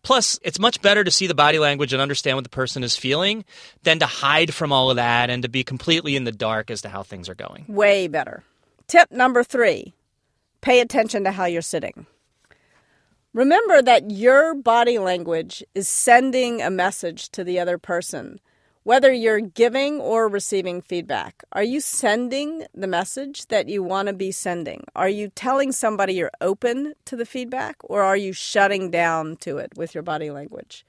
Plus, 0.02 0.40
it's 0.44 0.60
much 0.60 0.82
better 0.82 1.04
to 1.04 1.12
see 1.12 1.28
the 1.28 1.36
body 1.36 1.60
language 1.60 1.94
and 1.94 2.02
understand 2.02 2.38
what 2.38 2.44
the 2.44 2.50
person 2.50 2.84
is 2.84 2.98
feeling 2.98 3.46
than 3.84 4.00
to 4.00 4.06
hide 4.06 4.54
from 4.54 4.72
all 4.72 4.90
of 4.90 4.98
that 4.98 5.30
and 5.30 5.44
to 5.44 5.50
be 5.50 5.64
completely 5.64 6.16
in 6.16 6.26
the 6.26 6.32
dark 6.32 6.70
as 6.70 6.82
to 6.82 6.90
how 6.90 7.04
things 7.04 7.30
are 7.30 7.36
going. 7.36 7.66
Way 7.68 8.08
better. 8.08 8.44
Tip 8.88 9.12
number 9.12 9.44
three 9.44 9.94
pay 10.62 10.80
attention 10.80 11.26
to 11.26 11.32
how 11.32 11.46
you're 11.46 11.62
sitting. 11.62 12.06
Remember 13.36 13.82
that 13.82 14.12
your 14.12 14.54
body 14.54 15.00
language 15.00 15.64
is 15.74 15.90
sending 15.90 16.62
a 16.62 16.70
message 16.70 17.30
to 17.30 17.44
the 17.44 17.60
other 17.60 17.80
person, 17.80 18.40
whether 18.84 19.12
you're 19.12 19.40
giving 19.40 20.00
or 20.00 20.28
receiving 20.28 20.84
feedback. 20.84 21.44
Are 21.52 21.64
you 21.64 21.82
sending 21.82 22.68
the 22.76 22.86
message 22.86 23.48
that 23.48 23.68
you 23.68 23.82
want 23.82 24.08
to 24.08 24.14
be 24.14 24.32
sending? 24.32 24.84
Are 24.96 25.10
you 25.10 25.30
telling 25.30 25.72
somebody 25.72 26.14
you're 26.14 26.30
open 26.42 26.94
to 27.06 27.16
the 27.16 27.26
feedback, 27.26 27.78
or 27.82 28.04
are 28.04 28.16
you 28.16 28.34
shutting 28.34 28.92
down 28.92 29.38
to 29.38 29.58
it 29.58 29.72
with 29.76 29.96
your 29.96 30.04
body 30.04 30.30
language? 30.30 30.86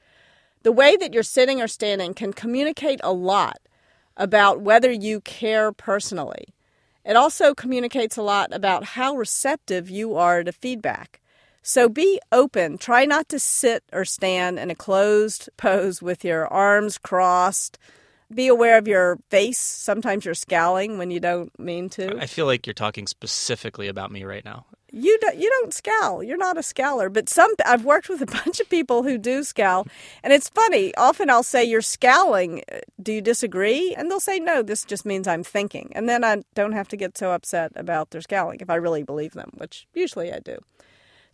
The 0.65 0.73
way 0.73 0.97
that 0.97 1.15
you're 1.15 1.23
sitting 1.23 1.63
or 1.63 1.69
standing 1.69 2.13
can 2.13 2.35
communicate 2.35 3.01
a 3.03 3.13
lot 3.15 3.59
about 4.19 4.61
whether 4.61 4.93
you 4.93 5.23
care 5.23 5.73
personally. 5.73 6.49
It 7.07 7.17
also 7.17 7.55
communicates 7.55 8.19
a 8.19 8.23
lot 8.23 8.53
about 8.53 8.85
how 8.85 9.17
receptive 9.17 9.89
you 9.89 10.15
are 10.17 10.45
to 10.45 10.53
feedback. 10.53 11.23
So 11.66 11.88
be 11.88 12.21
open. 12.30 12.76
Try 12.76 13.06
not 13.06 13.30
to 13.30 13.38
sit 13.38 13.85
or 13.90 14.04
stand 14.04 14.59
in 14.59 14.71
a 14.71 14.75
closed 14.75 15.49
pose 15.56 16.02
with 16.02 16.23
your 16.23 16.47
arms 16.47 16.99
crossed. 16.99 17.78
Be 18.33 18.49
aware 18.49 18.76
of 18.76 18.87
your 18.87 19.18
face. 19.30 19.59
Sometimes 19.59 20.26
you're 20.26 20.35
scowling 20.35 20.99
when 20.99 21.11
you 21.11 21.21
don't 21.21 21.59
mean 21.59 21.88
to. 21.90 22.18
I 22.18 22.26
feel 22.26 22.44
like 22.44 22.66
you're 22.66 22.75
talking 22.75 23.06
specifically 23.06 23.88
about 23.88 24.12
me 24.12 24.25
right 24.25 24.44
now. 24.44 24.66
You 24.92 25.18
don't, 25.21 25.37
you 25.37 25.49
don't 25.49 25.73
scowl. 25.73 26.23
You're 26.23 26.37
not 26.37 26.59
a 26.59 26.61
scowler. 26.61 27.11
But 27.11 27.30
some 27.30 27.54
I've 27.64 27.85
worked 27.85 28.11
with 28.11 28.21
a 28.21 28.26
bunch 28.44 28.61
of 28.61 28.68
people 28.68 29.02
who 29.02 29.16
do 29.16 29.42
scowl, 29.42 29.87
and 30.23 30.35
it's 30.35 30.50
funny. 30.50 30.94
Often 30.97 31.30
I'll 31.30 31.42
say, 31.42 31.64
"You're 31.64 31.83
scowling. 31.83 32.62
Do 33.02 33.12
you 33.12 33.23
disagree?" 33.23 33.94
And 33.97 34.11
they'll 34.11 34.21
say, 34.21 34.38
"No. 34.38 34.62
This 34.62 34.85
just 34.85 35.04
means 35.04 35.26
I'm 35.26 35.42
thinking." 35.42 35.92
And 35.94 36.09
then 36.09 36.25
I 36.25 36.42
don't 36.54 36.73
have 36.73 36.88
to 36.88 36.97
get 36.97 37.18
so 37.18 37.33
upset 37.33 37.73
about 37.75 38.11
their 38.11 38.21
scowling 38.21 38.59
if 38.61 38.71
I 38.71 38.76
really 38.76 39.02
believe 39.02 39.33
them, 39.33 39.50
which 39.54 39.87
usually 39.94 40.33
I 40.33 40.38
do. 40.38 40.59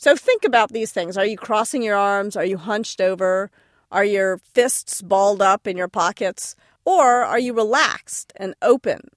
So 0.00 0.16
think 0.16 0.46
about 0.46 0.72
these 0.72 0.92
things. 0.92 1.18
Are 1.18 1.26
you 1.26 1.36
crossing 1.36 1.82
your 1.82 1.94
arms? 1.94 2.34
Are 2.34 2.44
you 2.44 2.56
hunched 2.56 3.02
over? 3.02 3.50
Are 3.92 4.02
your 4.02 4.38
fists 4.38 5.02
balled 5.02 5.42
up 5.42 5.66
in 5.66 5.76
your 5.76 5.88
pockets? 5.88 6.56
Or 6.86 7.22
are 7.22 7.38
you 7.38 7.52
relaxed 7.52 8.32
and 8.36 8.54
open? 8.62 9.10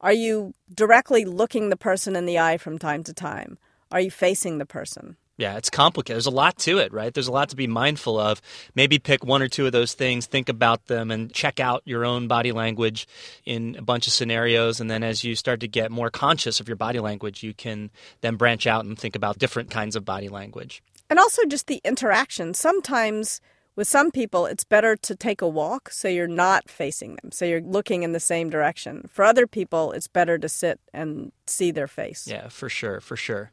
Are 0.00 0.12
you 0.12 0.52
directly 0.74 1.24
looking 1.24 1.68
the 1.68 1.76
person 1.76 2.16
in 2.16 2.26
the 2.26 2.40
eye 2.40 2.56
from 2.56 2.80
time 2.80 3.04
to 3.04 3.14
time? 3.14 3.58
Are 3.92 4.00
you 4.00 4.10
facing 4.10 4.58
the 4.58 4.66
person? 4.66 5.16
Yeah, 5.36 5.56
it's 5.56 5.70
complicated. 5.70 6.14
There's 6.14 6.26
a 6.26 6.30
lot 6.30 6.58
to 6.58 6.78
it, 6.78 6.92
right? 6.92 7.12
There's 7.12 7.26
a 7.26 7.32
lot 7.32 7.48
to 7.48 7.56
be 7.56 7.66
mindful 7.66 8.18
of. 8.18 8.40
Maybe 8.74 9.00
pick 9.00 9.24
one 9.24 9.42
or 9.42 9.48
two 9.48 9.66
of 9.66 9.72
those 9.72 9.94
things, 9.94 10.26
think 10.26 10.48
about 10.48 10.86
them, 10.86 11.10
and 11.10 11.32
check 11.32 11.58
out 11.58 11.82
your 11.84 12.04
own 12.04 12.28
body 12.28 12.52
language 12.52 13.08
in 13.44 13.74
a 13.76 13.82
bunch 13.82 14.06
of 14.06 14.12
scenarios. 14.12 14.80
And 14.80 14.88
then 14.88 15.02
as 15.02 15.24
you 15.24 15.34
start 15.34 15.60
to 15.60 15.68
get 15.68 15.90
more 15.90 16.10
conscious 16.10 16.60
of 16.60 16.68
your 16.68 16.76
body 16.76 17.00
language, 17.00 17.42
you 17.42 17.52
can 17.52 17.90
then 18.20 18.36
branch 18.36 18.66
out 18.66 18.84
and 18.84 18.96
think 18.96 19.16
about 19.16 19.38
different 19.38 19.70
kinds 19.70 19.96
of 19.96 20.04
body 20.04 20.28
language. 20.28 20.82
And 21.10 21.18
also 21.18 21.44
just 21.46 21.66
the 21.66 21.80
interaction. 21.84 22.54
Sometimes 22.54 23.40
with 23.76 23.88
some 23.88 24.12
people, 24.12 24.46
it's 24.46 24.62
better 24.62 24.94
to 24.96 25.16
take 25.16 25.42
a 25.42 25.48
walk 25.48 25.90
so 25.90 26.06
you're 26.06 26.28
not 26.28 26.70
facing 26.70 27.16
them, 27.16 27.32
so 27.32 27.44
you're 27.44 27.60
looking 27.60 28.04
in 28.04 28.12
the 28.12 28.20
same 28.20 28.50
direction. 28.50 29.08
For 29.10 29.24
other 29.24 29.48
people, 29.48 29.90
it's 29.90 30.06
better 30.06 30.38
to 30.38 30.48
sit 30.48 30.78
and 30.92 31.32
see 31.48 31.72
their 31.72 31.88
face. 31.88 32.28
Yeah, 32.28 32.48
for 32.48 32.68
sure, 32.68 33.00
for 33.00 33.16
sure. 33.16 33.50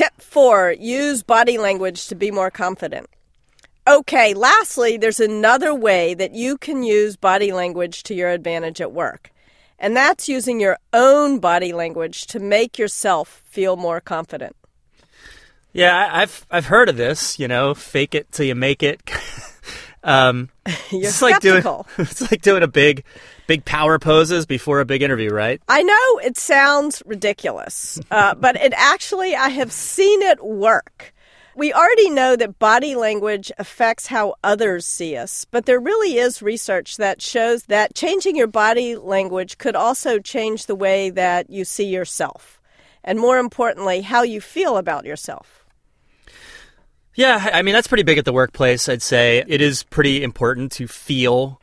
Tip 0.00 0.18
four 0.22 0.72
use 0.80 1.22
body 1.22 1.58
language 1.58 2.06
to 2.06 2.14
be 2.14 2.30
more 2.30 2.50
confident. 2.50 3.10
Okay, 3.86 4.32
lastly, 4.32 4.96
there's 4.96 5.20
another 5.20 5.74
way 5.74 6.14
that 6.14 6.32
you 6.32 6.56
can 6.56 6.82
use 6.82 7.18
body 7.18 7.52
language 7.52 8.02
to 8.04 8.14
your 8.14 8.30
advantage 8.30 8.80
at 8.80 8.92
work, 8.92 9.30
and 9.78 9.94
that's 9.94 10.26
using 10.26 10.58
your 10.58 10.78
own 10.94 11.38
body 11.38 11.74
language 11.74 12.26
to 12.28 12.40
make 12.40 12.78
yourself 12.78 13.42
feel 13.44 13.76
more 13.76 14.00
confident. 14.00 14.56
Yeah, 15.74 15.94
I- 15.94 16.22
I've 16.22 16.46
I've 16.50 16.66
heard 16.66 16.88
of 16.88 16.96
this. 16.96 17.38
You 17.38 17.46
know, 17.46 17.74
fake 17.74 18.14
it 18.14 18.32
till 18.32 18.46
you 18.46 18.54
make 18.54 18.82
it. 18.82 19.02
um, 20.02 20.48
You're 20.90 21.10
it's 21.10 21.20
like 21.20 21.40
doing 21.40 21.62
it's 21.98 22.22
like 22.30 22.40
doing 22.40 22.62
a 22.62 22.68
big, 22.68 23.04
big 23.50 23.64
power 23.64 23.98
poses 23.98 24.46
before 24.46 24.78
a 24.78 24.84
big 24.84 25.02
interview, 25.02 25.28
right? 25.28 25.60
I 25.68 25.82
know 25.82 26.18
it 26.22 26.38
sounds 26.38 27.02
ridiculous, 27.04 27.98
uh, 28.08 28.36
but 28.36 28.54
it 28.54 28.72
actually, 28.76 29.34
I 29.34 29.48
have 29.48 29.72
seen 29.72 30.22
it 30.22 30.40
work. 30.44 31.12
We 31.56 31.72
already 31.72 32.10
know 32.10 32.36
that 32.36 32.60
body 32.60 32.94
language 32.94 33.50
affects 33.58 34.06
how 34.06 34.36
others 34.44 34.86
see 34.86 35.16
us, 35.16 35.46
but 35.50 35.66
there 35.66 35.80
really 35.80 36.16
is 36.16 36.42
research 36.42 36.96
that 36.98 37.20
shows 37.20 37.64
that 37.64 37.96
changing 37.96 38.36
your 38.36 38.46
body 38.46 38.94
language 38.94 39.58
could 39.58 39.74
also 39.74 40.20
change 40.20 40.66
the 40.66 40.76
way 40.76 41.10
that 41.10 41.50
you 41.50 41.64
see 41.64 41.86
yourself, 41.86 42.60
and 43.02 43.18
more 43.18 43.38
importantly, 43.38 44.02
how 44.02 44.22
you 44.22 44.40
feel 44.40 44.76
about 44.76 45.04
yourself. 45.04 45.66
Yeah, 47.16 47.50
I 47.52 47.62
mean, 47.62 47.74
that's 47.74 47.88
pretty 47.88 48.04
big 48.04 48.18
at 48.18 48.24
the 48.24 48.32
workplace, 48.32 48.88
I'd 48.88 49.02
say. 49.02 49.42
It 49.44 49.60
is 49.60 49.82
pretty 49.82 50.22
important 50.22 50.70
to 50.72 50.86
feel 50.86 51.59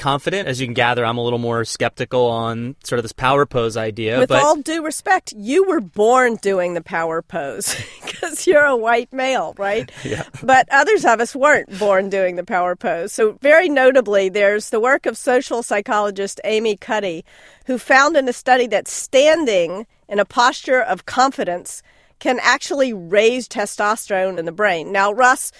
confident. 0.00 0.48
As 0.48 0.60
you 0.60 0.66
can 0.66 0.74
gather, 0.74 1.04
I'm 1.04 1.18
a 1.18 1.22
little 1.22 1.38
more 1.38 1.64
skeptical 1.64 2.26
on 2.26 2.74
sort 2.82 2.98
of 2.98 3.04
this 3.04 3.12
power 3.12 3.46
pose 3.46 3.76
idea. 3.76 4.18
With 4.18 4.30
but 4.30 4.42
all 4.42 4.56
due 4.56 4.82
respect, 4.82 5.32
you 5.36 5.68
were 5.68 5.80
born 5.80 6.36
doing 6.36 6.74
the 6.74 6.80
power 6.80 7.22
pose 7.22 7.76
because 8.04 8.46
you're 8.46 8.64
a 8.64 8.76
white 8.76 9.12
male, 9.12 9.54
right? 9.56 9.90
Yeah. 10.02 10.24
But 10.42 10.66
others 10.72 11.04
of 11.04 11.20
us 11.20 11.36
weren't 11.36 11.78
born 11.78 12.08
doing 12.08 12.36
the 12.36 12.42
power 12.42 12.74
pose. 12.74 13.12
So, 13.12 13.32
very 13.42 13.68
notably, 13.68 14.30
there's 14.30 14.70
the 14.70 14.80
work 14.80 15.04
of 15.04 15.16
social 15.16 15.62
psychologist 15.62 16.40
Amy 16.44 16.76
Cuddy, 16.76 17.24
who 17.66 17.76
found 17.76 18.16
in 18.16 18.26
a 18.26 18.32
study 18.32 18.66
that 18.68 18.88
standing 18.88 19.86
in 20.08 20.18
a 20.18 20.24
posture 20.24 20.80
of 20.80 21.04
confidence 21.04 21.82
can 22.18 22.38
actually 22.40 22.92
raise 22.92 23.46
testosterone 23.46 24.38
in 24.38 24.46
the 24.46 24.52
brain. 24.52 24.90
Now, 24.90 25.12
Russ, 25.12 25.52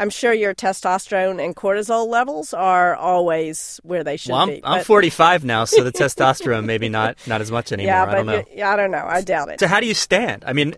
I'm 0.00 0.08
sure 0.08 0.32
your 0.32 0.54
testosterone 0.54 1.44
and 1.44 1.54
cortisol 1.54 2.06
levels 2.08 2.54
are 2.54 2.96
always 2.96 3.78
where 3.82 4.02
they 4.02 4.16
should 4.16 4.28
be. 4.28 4.32
well, 4.32 4.40
I'm, 4.40 4.48
be. 4.48 4.60
I'm 4.64 4.82
45 4.82 5.44
now, 5.44 5.66
so 5.66 5.84
the 5.84 5.92
testosterone 5.92 6.64
maybe 6.64 6.88
not 6.88 7.18
not 7.26 7.42
as 7.42 7.50
much 7.50 7.70
anymore. 7.70 7.92
Yeah, 7.92 8.02
I 8.02 8.06
but 8.06 8.12
don't 8.14 8.26
know. 8.26 8.44
yeah, 8.54 8.72
I 8.72 8.76
don't 8.76 8.90
know. 8.90 9.04
I 9.06 9.20
doubt 9.20 9.50
it. 9.50 9.60
So 9.60 9.66
how 9.66 9.78
do 9.78 9.86
you 9.86 9.92
stand? 9.92 10.42
I 10.46 10.54
mean, 10.54 10.74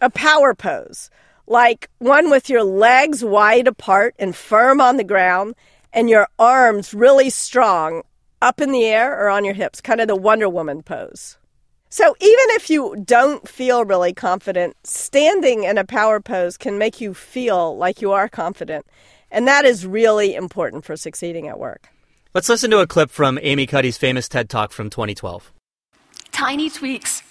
a 0.00 0.08
power 0.08 0.54
pose, 0.54 1.10
like 1.46 1.90
one 1.98 2.30
with 2.30 2.48
your 2.48 2.64
legs 2.64 3.22
wide 3.22 3.68
apart 3.68 4.14
and 4.18 4.34
firm 4.34 4.80
on 4.80 4.96
the 4.96 5.04
ground, 5.04 5.54
and 5.92 6.08
your 6.08 6.28
arms 6.38 6.94
really 6.94 7.28
strong 7.28 8.02
up 8.40 8.58
in 8.58 8.72
the 8.72 8.86
air 8.86 9.22
or 9.22 9.28
on 9.28 9.44
your 9.44 9.54
hips, 9.54 9.82
kind 9.82 10.00
of 10.00 10.08
the 10.08 10.16
Wonder 10.16 10.48
Woman 10.48 10.82
pose. 10.82 11.36
So 11.92 12.16
even 12.20 12.46
if 12.52 12.70
you 12.70 12.96
don't 13.04 13.46
feel 13.46 13.84
really 13.84 14.14
confident, 14.14 14.78
standing 14.82 15.64
in 15.64 15.76
a 15.76 15.84
power 15.84 16.20
pose 16.20 16.56
can 16.56 16.78
make 16.78 17.02
you 17.02 17.12
feel 17.12 17.76
like 17.76 18.00
you 18.00 18.12
are 18.12 18.30
confident. 18.30 18.86
And 19.30 19.46
that 19.46 19.66
is 19.66 19.86
really 19.86 20.34
important 20.34 20.86
for 20.86 20.96
succeeding 20.96 21.48
at 21.48 21.58
work. 21.58 21.90
let's 22.32 22.48
listen 22.48 22.70
to 22.70 22.78
a 22.78 22.86
clip 22.86 23.10
from 23.10 23.38
Amy 23.42 23.66
Cuddy's 23.66 23.98
famous 23.98 24.26
TED 24.26 24.48
Talk 24.48 24.72
from 24.72 24.88
2012. 24.88 25.52
Tiny 26.30 26.70
tweaks 26.70 27.22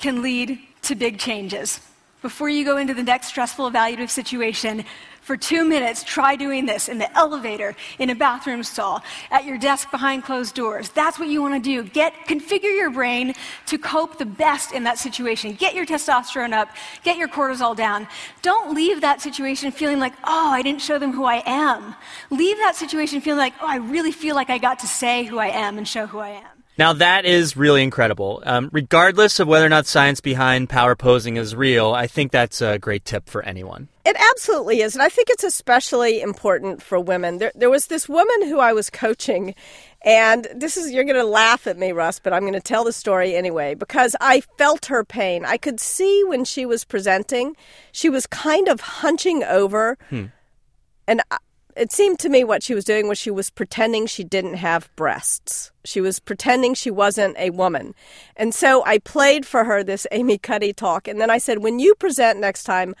can 0.00 0.20
lead 0.20 0.58
to 0.82 0.96
big 0.96 1.20
changes. 1.20 1.78
Before 2.22 2.48
you 2.48 2.64
go 2.64 2.76
into 2.76 2.92
the 2.92 3.02
next 3.02 3.28
stressful 3.28 3.70
evaluative 3.70 4.10
situation, 4.10 4.84
for 5.22 5.36
two 5.36 5.64
minutes, 5.64 6.02
try 6.02 6.34
doing 6.34 6.66
this 6.66 6.88
in 6.88 6.98
the 6.98 7.16
elevator, 7.16 7.76
in 7.98 8.10
a 8.10 8.14
bathroom 8.14 8.62
stall, 8.62 9.02
at 9.30 9.44
your 9.44 9.58
desk 9.58 9.90
behind 9.90 10.24
closed 10.24 10.54
doors. 10.54 10.88
That's 10.90 11.18
what 11.18 11.28
you 11.28 11.40
want 11.40 11.54
to 11.54 11.60
do. 11.60 11.88
Get, 11.88 12.12
configure 12.26 12.74
your 12.76 12.90
brain 12.90 13.34
to 13.66 13.78
cope 13.78 14.18
the 14.18 14.26
best 14.26 14.72
in 14.72 14.84
that 14.84 14.98
situation. 14.98 15.54
Get 15.54 15.74
your 15.74 15.86
testosterone 15.86 16.52
up, 16.52 16.70
get 17.04 17.16
your 17.16 17.28
cortisol 17.28 17.76
down. 17.76 18.08
Don't 18.42 18.74
leave 18.74 19.02
that 19.02 19.20
situation 19.20 19.70
feeling 19.70 19.98
like, 19.98 20.14
oh, 20.24 20.50
I 20.50 20.62
didn't 20.62 20.80
show 20.80 20.98
them 20.98 21.12
who 21.12 21.24
I 21.24 21.42
am. 21.46 21.94
Leave 22.30 22.56
that 22.58 22.74
situation 22.74 23.20
feeling 23.20 23.38
like, 23.38 23.54
oh, 23.60 23.68
I 23.68 23.76
really 23.76 24.12
feel 24.12 24.34
like 24.34 24.50
I 24.50 24.58
got 24.58 24.80
to 24.80 24.86
say 24.86 25.24
who 25.24 25.38
I 25.38 25.48
am 25.48 25.78
and 25.78 25.86
show 25.86 26.06
who 26.06 26.18
I 26.18 26.30
am. 26.30 26.59
Now 26.80 26.94
that 26.94 27.26
is 27.26 27.58
really 27.58 27.82
incredible. 27.82 28.42
Um, 28.46 28.70
regardless 28.72 29.38
of 29.38 29.46
whether 29.46 29.66
or 29.66 29.68
not 29.68 29.84
science 29.84 30.22
behind 30.22 30.70
power 30.70 30.96
posing 30.96 31.36
is 31.36 31.54
real, 31.54 31.92
I 31.92 32.06
think 32.06 32.32
that's 32.32 32.62
a 32.62 32.78
great 32.78 33.04
tip 33.04 33.28
for 33.28 33.42
anyone. 33.42 33.88
It 34.06 34.16
absolutely 34.30 34.80
is. 34.80 34.94
And 34.94 35.02
I 35.02 35.10
think 35.10 35.28
it's 35.28 35.44
especially 35.44 36.22
important 36.22 36.80
for 36.82 36.98
women. 36.98 37.36
There, 37.36 37.52
there 37.54 37.68
was 37.68 37.88
this 37.88 38.08
woman 38.08 38.48
who 38.48 38.60
I 38.60 38.72
was 38.72 38.88
coaching, 38.88 39.54
and 40.06 40.48
this 40.54 40.78
is, 40.78 40.90
you're 40.90 41.04
going 41.04 41.16
to 41.16 41.24
laugh 41.24 41.66
at 41.66 41.76
me, 41.76 41.92
Russ, 41.92 42.18
but 42.18 42.32
I'm 42.32 42.44
going 42.44 42.54
to 42.54 42.60
tell 42.60 42.84
the 42.84 42.94
story 42.94 43.36
anyway 43.36 43.74
because 43.74 44.16
I 44.18 44.40
felt 44.56 44.86
her 44.86 45.04
pain. 45.04 45.44
I 45.44 45.58
could 45.58 45.80
see 45.80 46.24
when 46.24 46.46
she 46.46 46.64
was 46.64 46.86
presenting, 46.86 47.56
she 47.92 48.08
was 48.08 48.26
kind 48.26 48.68
of 48.68 48.80
hunching 48.80 49.44
over. 49.44 49.98
And 51.06 51.20
I- 51.30 51.36
it 51.76 51.92
seemed 51.92 52.18
to 52.20 52.28
me 52.28 52.44
what 52.44 52.62
she 52.62 52.74
was 52.74 52.84
doing 52.84 53.08
was 53.08 53.18
she 53.18 53.30
was 53.30 53.50
pretending 53.50 54.06
she 54.06 54.24
didn't 54.24 54.54
have 54.54 54.88
breasts. 54.96 55.70
She 55.84 56.00
was 56.00 56.18
pretending 56.18 56.74
she 56.74 56.90
wasn't 56.90 57.36
a 57.38 57.50
woman. 57.50 57.94
And 58.36 58.54
so 58.54 58.84
I 58.84 58.98
played 58.98 59.46
for 59.46 59.64
her 59.64 59.82
this 59.82 60.06
Amy 60.10 60.38
Cuddy 60.38 60.72
talk. 60.72 61.08
And 61.08 61.20
then 61.20 61.30
I 61.30 61.38
said, 61.38 61.58
when 61.58 61.78
you 61.78 61.94
present 61.94 62.38
next 62.38 62.64
time, 62.64 62.94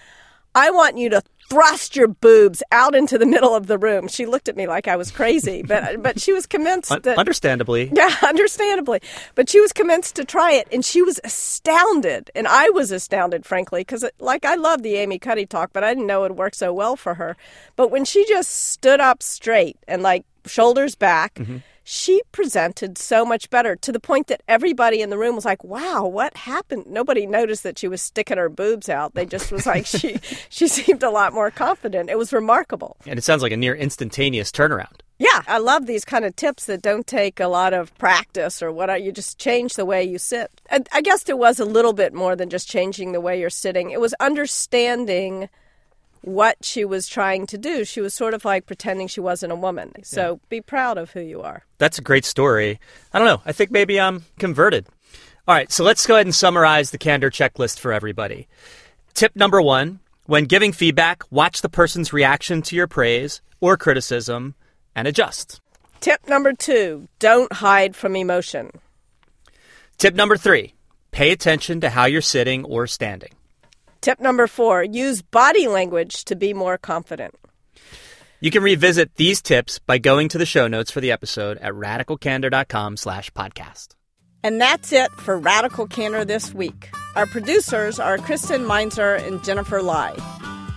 I 0.54 0.70
want 0.70 0.98
you 0.98 1.08
to 1.10 1.22
thrust 1.50 1.96
your 1.96 2.06
boobs 2.06 2.62
out 2.70 2.94
into 2.94 3.18
the 3.18 3.26
middle 3.26 3.54
of 3.54 3.66
the 3.66 3.76
room. 3.76 4.06
She 4.06 4.24
looked 4.24 4.48
at 4.48 4.56
me 4.56 4.68
like 4.68 4.86
I 4.86 4.96
was 4.96 5.10
crazy, 5.10 5.62
but 5.62 6.02
but 6.02 6.20
she 6.20 6.32
was 6.32 6.46
convinced 6.46 6.90
that 6.90 7.18
understandably. 7.18 7.90
yeah, 7.94 8.14
understandably. 8.22 9.00
But 9.34 9.50
she 9.50 9.60
was 9.60 9.72
convinced 9.72 10.14
to 10.16 10.24
try 10.24 10.52
it, 10.52 10.68
and 10.72 10.84
she 10.84 11.02
was 11.02 11.20
astounded. 11.24 12.30
And 12.34 12.46
I 12.46 12.70
was 12.70 12.92
astounded, 12.92 13.44
frankly, 13.44 13.80
because, 13.80 14.04
uh, 14.04 14.10
like, 14.20 14.44
I 14.44 14.54
love 14.54 14.82
the 14.82 14.96
Amy 14.96 15.18
Cuddy 15.18 15.46
talk, 15.46 15.70
but 15.72 15.82
I 15.82 15.92
didn't 15.92 16.06
know 16.06 16.24
it 16.24 16.36
worked 16.36 16.56
so 16.56 16.72
well 16.72 16.96
for 16.96 17.14
her. 17.14 17.36
But 17.76 17.90
when 17.90 18.04
she 18.04 18.24
just 18.26 18.50
stood 18.70 19.00
up 19.00 19.22
straight 19.22 19.76
and, 19.88 20.02
like, 20.02 20.24
shoulders 20.46 20.94
back, 20.94 21.34
mm-hmm. 21.34 21.58
she 21.84 22.22
presented 22.32 22.98
so 22.98 23.24
much 23.24 23.50
better 23.50 23.76
to 23.76 23.92
the 23.92 24.00
point 24.00 24.28
that 24.28 24.42
everybody 24.48 25.00
in 25.02 25.10
the 25.10 25.18
room 25.18 25.34
was 25.34 25.44
like, 25.44 25.62
wow, 25.64 26.06
what 26.06 26.36
happened? 26.36 26.86
Nobody 26.86 27.26
noticed 27.26 27.62
that 27.62 27.78
she 27.78 27.88
was 27.88 28.02
sticking 28.02 28.38
her 28.38 28.48
boobs 28.48 28.88
out. 28.88 29.14
They 29.14 29.26
just 29.26 29.52
was 29.52 29.66
like, 29.66 29.86
she, 29.86 30.18
she 30.48 30.68
seemed 30.68 31.02
a 31.02 31.10
lot 31.10 31.32
more 31.32 31.50
confident. 31.50 32.10
It 32.10 32.18
was 32.18 32.32
remarkable. 32.32 32.96
And 33.06 33.18
it 33.18 33.22
sounds 33.22 33.42
like 33.42 33.52
a 33.52 33.56
near 33.56 33.74
instantaneous 33.74 34.50
turnaround. 34.50 35.00
Yeah, 35.20 35.42
I 35.46 35.58
love 35.58 35.84
these 35.84 36.06
kind 36.06 36.24
of 36.24 36.34
tips 36.34 36.64
that 36.64 36.80
don't 36.80 37.06
take 37.06 37.40
a 37.40 37.46
lot 37.46 37.74
of 37.74 37.96
practice 37.98 38.62
or 38.62 38.72
what. 38.72 39.02
You 39.02 39.12
just 39.12 39.38
change 39.38 39.74
the 39.74 39.84
way 39.84 40.02
you 40.02 40.18
sit. 40.18 40.50
I, 40.70 40.82
I 40.92 41.02
guess 41.02 41.24
there 41.24 41.36
was 41.36 41.60
a 41.60 41.66
little 41.66 41.92
bit 41.92 42.14
more 42.14 42.34
than 42.34 42.48
just 42.48 42.70
changing 42.70 43.12
the 43.12 43.20
way 43.20 43.38
you're 43.38 43.50
sitting. 43.50 43.90
It 43.90 44.00
was 44.00 44.14
understanding 44.18 45.50
what 46.22 46.56
she 46.62 46.84
was 46.84 47.08
trying 47.08 47.46
to 47.46 47.58
do. 47.58 47.84
She 47.84 48.00
was 48.00 48.14
sort 48.14 48.34
of 48.34 48.44
like 48.44 48.66
pretending 48.66 49.08
she 49.08 49.20
wasn't 49.20 49.52
a 49.52 49.56
woman. 49.56 49.92
So 50.04 50.40
be 50.48 50.60
proud 50.60 50.98
of 50.98 51.10
who 51.12 51.20
you 51.20 51.42
are. 51.42 51.64
That's 51.78 51.98
a 51.98 52.02
great 52.02 52.24
story. 52.24 52.78
I 53.12 53.18
don't 53.18 53.28
know. 53.28 53.42
I 53.44 53.52
think 53.52 53.70
maybe 53.70 54.00
I'm 54.00 54.24
converted. 54.38 54.86
All 55.48 55.54
right, 55.54 55.72
so 55.72 55.82
let's 55.82 56.06
go 56.06 56.14
ahead 56.14 56.26
and 56.26 56.34
summarize 56.34 56.90
the 56.90 56.98
candor 56.98 57.30
checklist 57.30 57.78
for 57.80 57.92
everybody. 57.92 58.46
Tip 59.14 59.34
number 59.34 59.60
one 59.60 60.00
when 60.26 60.44
giving 60.44 60.72
feedback, 60.72 61.24
watch 61.32 61.60
the 61.60 61.68
person's 61.68 62.12
reaction 62.12 62.62
to 62.62 62.76
your 62.76 62.86
praise 62.86 63.40
or 63.60 63.76
criticism 63.76 64.54
and 64.94 65.08
adjust. 65.08 65.60
Tip 66.00 66.28
number 66.28 66.52
two 66.52 67.08
don't 67.18 67.52
hide 67.52 67.96
from 67.96 68.14
emotion. 68.14 68.70
Tip 69.98 70.14
number 70.14 70.36
three 70.36 70.74
pay 71.10 71.32
attention 71.32 71.80
to 71.80 71.90
how 71.90 72.04
you're 72.04 72.22
sitting 72.22 72.64
or 72.64 72.86
standing. 72.86 73.32
Tip 74.00 74.20
number 74.20 74.46
four 74.46 74.82
use 74.82 75.22
body 75.22 75.68
language 75.68 76.24
to 76.24 76.36
be 76.36 76.54
more 76.54 76.78
confident. 76.78 77.34
You 78.40 78.50
can 78.50 78.62
revisit 78.62 79.16
these 79.16 79.42
tips 79.42 79.78
by 79.78 79.98
going 79.98 80.30
to 80.30 80.38
the 80.38 80.46
show 80.46 80.66
notes 80.66 80.90
for 80.90 81.00
the 81.00 81.12
episode 81.12 81.58
at 81.58 81.74
radicalcandor.com 81.74 82.96
slash 82.96 83.30
podcast. 83.32 83.88
And 84.42 84.58
that's 84.58 84.92
it 84.92 85.10
for 85.12 85.38
Radical 85.38 85.86
Candor 85.86 86.24
this 86.24 86.54
week. 86.54 86.90
Our 87.14 87.26
producers 87.26 87.98
are 87.98 88.16
Kristen 88.16 88.64
Meinzer 88.64 89.14
and 89.16 89.44
Jennifer 89.44 89.82
Lai. 89.82 90.14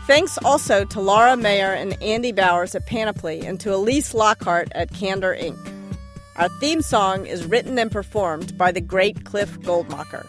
Thanks 0.06 0.38
also 0.40 0.84
to 0.84 1.00
Laura 1.00 1.38
Mayer 1.38 1.72
and 1.72 2.02
Andy 2.04 2.34
Bowers 2.34 2.76
at 2.76 2.86
Panoply 2.86 3.46
and 3.46 3.58
to 3.62 3.74
Elise 3.74 4.14
Lockhart 4.14 4.68
at 4.74 4.94
Candor 4.94 5.34
Inc. 5.34 5.58
Our 6.36 6.50
theme 6.60 6.82
song 6.82 7.26
is 7.26 7.46
written 7.46 7.80
and 7.80 7.90
performed 7.90 8.58
by 8.58 8.74
the 8.74 8.82
great 8.82 9.24
Cliff 9.24 9.58
Goldmacher. 9.62 10.28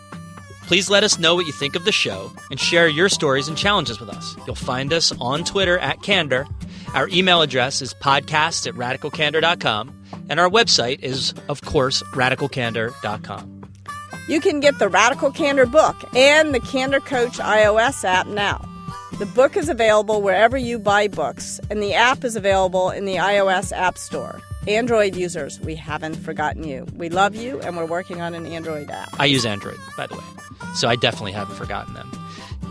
Please 0.67 0.89
let 0.89 1.05
us 1.05 1.19
know 1.19 1.35
what 1.35 1.47
you 1.47 1.53
think 1.53 1.77
of 1.77 1.85
the 1.85 1.93
show 1.93 2.33
and 2.51 2.59
share 2.59 2.89
your 2.89 3.09
stories 3.09 3.49
and 3.49 3.57
challenges 3.57 4.01
with 4.01 4.09
us. 4.09 4.35
You'll 4.47 4.55
find 4.55 4.93
us 4.93 5.13
on 5.21 5.45
Twitter 5.45 5.79
at 5.79 6.03
Candor. 6.03 6.47
Our 6.95 7.09
email 7.09 7.43
address 7.43 7.83
is 7.83 7.93
podcast 7.95 8.67
at 8.67 8.75
radicalcandor.com. 8.75 10.01
And 10.31 10.41
our 10.41 10.49
website 10.49 11.01
is, 11.03 11.35
of 11.49 11.61
course, 11.63 12.03
radicalcandor.com. 12.13 13.51
You 14.27 14.41
can 14.41 14.61
get 14.61 14.79
the 14.79 14.89
Radical 14.89 15.31
Candor 15.31 15.67
book 15.67 15.97
and 16.17 16.55
the 16.55 16.61
Candor 16.61 17.01
Coach 17.01 17.39
iOS 17.39 18.05
app 18.05 18.27
now. 18.27 18.67
The 19.19 19.27
book 19.27 19.57
is 19.57 19.69
available 19.69 20.23
wherever 20.23 20.57
you 20.57 20.79
buy 20.79 21.09
books, 21.09 21.61
and 21.71 21.83
the 21.83 21.95
app 21.95 22.25
is 22.25 22.37
available 22.37 22.91
in 22.91 23.05
the 23.05 23.17
iOS 23.17 23.71
App 23.71 23.97
Store. 23.97 24.41
Android 24.67 25.15
users, 25.15 25.61
we 25.61 25.75
haven't 25.75 26.15
forgotten 26.15 26.65
you. 26.65 26.87
We 26.97 27.11
love 27.11 27.35
you, 27.35 27.61
and 27.61 27.77
we're 27.77 27.87
working 27.87 28.21
on 28.21 28.35
an 28.35 28.47
Android 28.47 28.91
app. 28.91 29.09
I 29.21 29.27
use 29.27 29.45
Android, 29.45 29.79
by 29.97 30.07
the 30.07 30.15
way, 30.15 30.25
so 30.75 30.89
I 30.89 30.97
definitely 30.97 31.33
haven't 31.33 31.57
forgotten 31.57 31.93
them. 31.95 32.11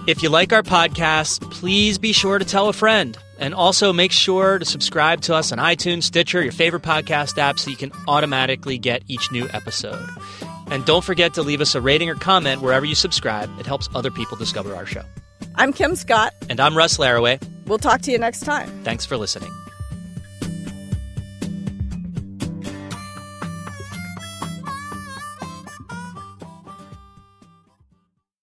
If 0.08 0.23
you 0.23 0.29
like 0.29 0.51
our 0.51 0.63
podcast, 0.63 1.49
please 1.51 1.97
be 1.97 2.12
sure 2.12 2.39
to 2.39 2.45
tell 2.45 2.67
a 2.67 2.73
friend. 2.73 3.17
And 3.39 3.53
also 3.53 3.91
make 3.91 4.12
sure 4.12 4.60
to 4.60 4.63
subscribe 4.63 5.21
to 5.21 5.36
us 5.36 5.51
on 5.51 5.58
iTunes, 5.58 6.03
Stitcher, 6.03 6.41
your 6.41 6.51
favorite 6.53 6.84
podcast 6.84 7.38
app, 7.38 7.60
so 7.60 7.69
you 7.69 7.75
can 7.75 7.91
automatically 8.08 8.77
get 8.77 9.03
each 9.08 9.32
new 9.32 9.49
episode. 9.49 10.08
And 10.67 10.86
don't 10.86 11.03
forget 11.03 11.34
to 11.34 11.41
leave 11.41 11.60
us 11.60 11.75
a 11.75 11.82
rating 11.82 12.10
or 12.10 12.15
comment 12.15 12.62
wherever 12.62 12.86
you 12.86 12.95
subscribe. 12.95 13.49
It 13.60 13.65
helps 13.65 13.89
other 13.93 14.12
people 14.12 14.38
discover 14.38 14.75
our 14.75 14.86
show. 14.86 15.03
I'm 15.56 15.73
Kim 15.73 15.95
Scott. 15.95 16.34
And 16.49 16.60
I'm 16.60 16.77
Russ 16.77 16.97
Laraway. 16.97 17.41
We'll 17.65 17.79
talk 17.79 18.01
to 18.03 18.12
you 18.12 18.17
next 18.17 18.41
time. 18.41 18.69
Thanks 18.84 19.06
for 19.06 19.17
listening. 19.17 19.51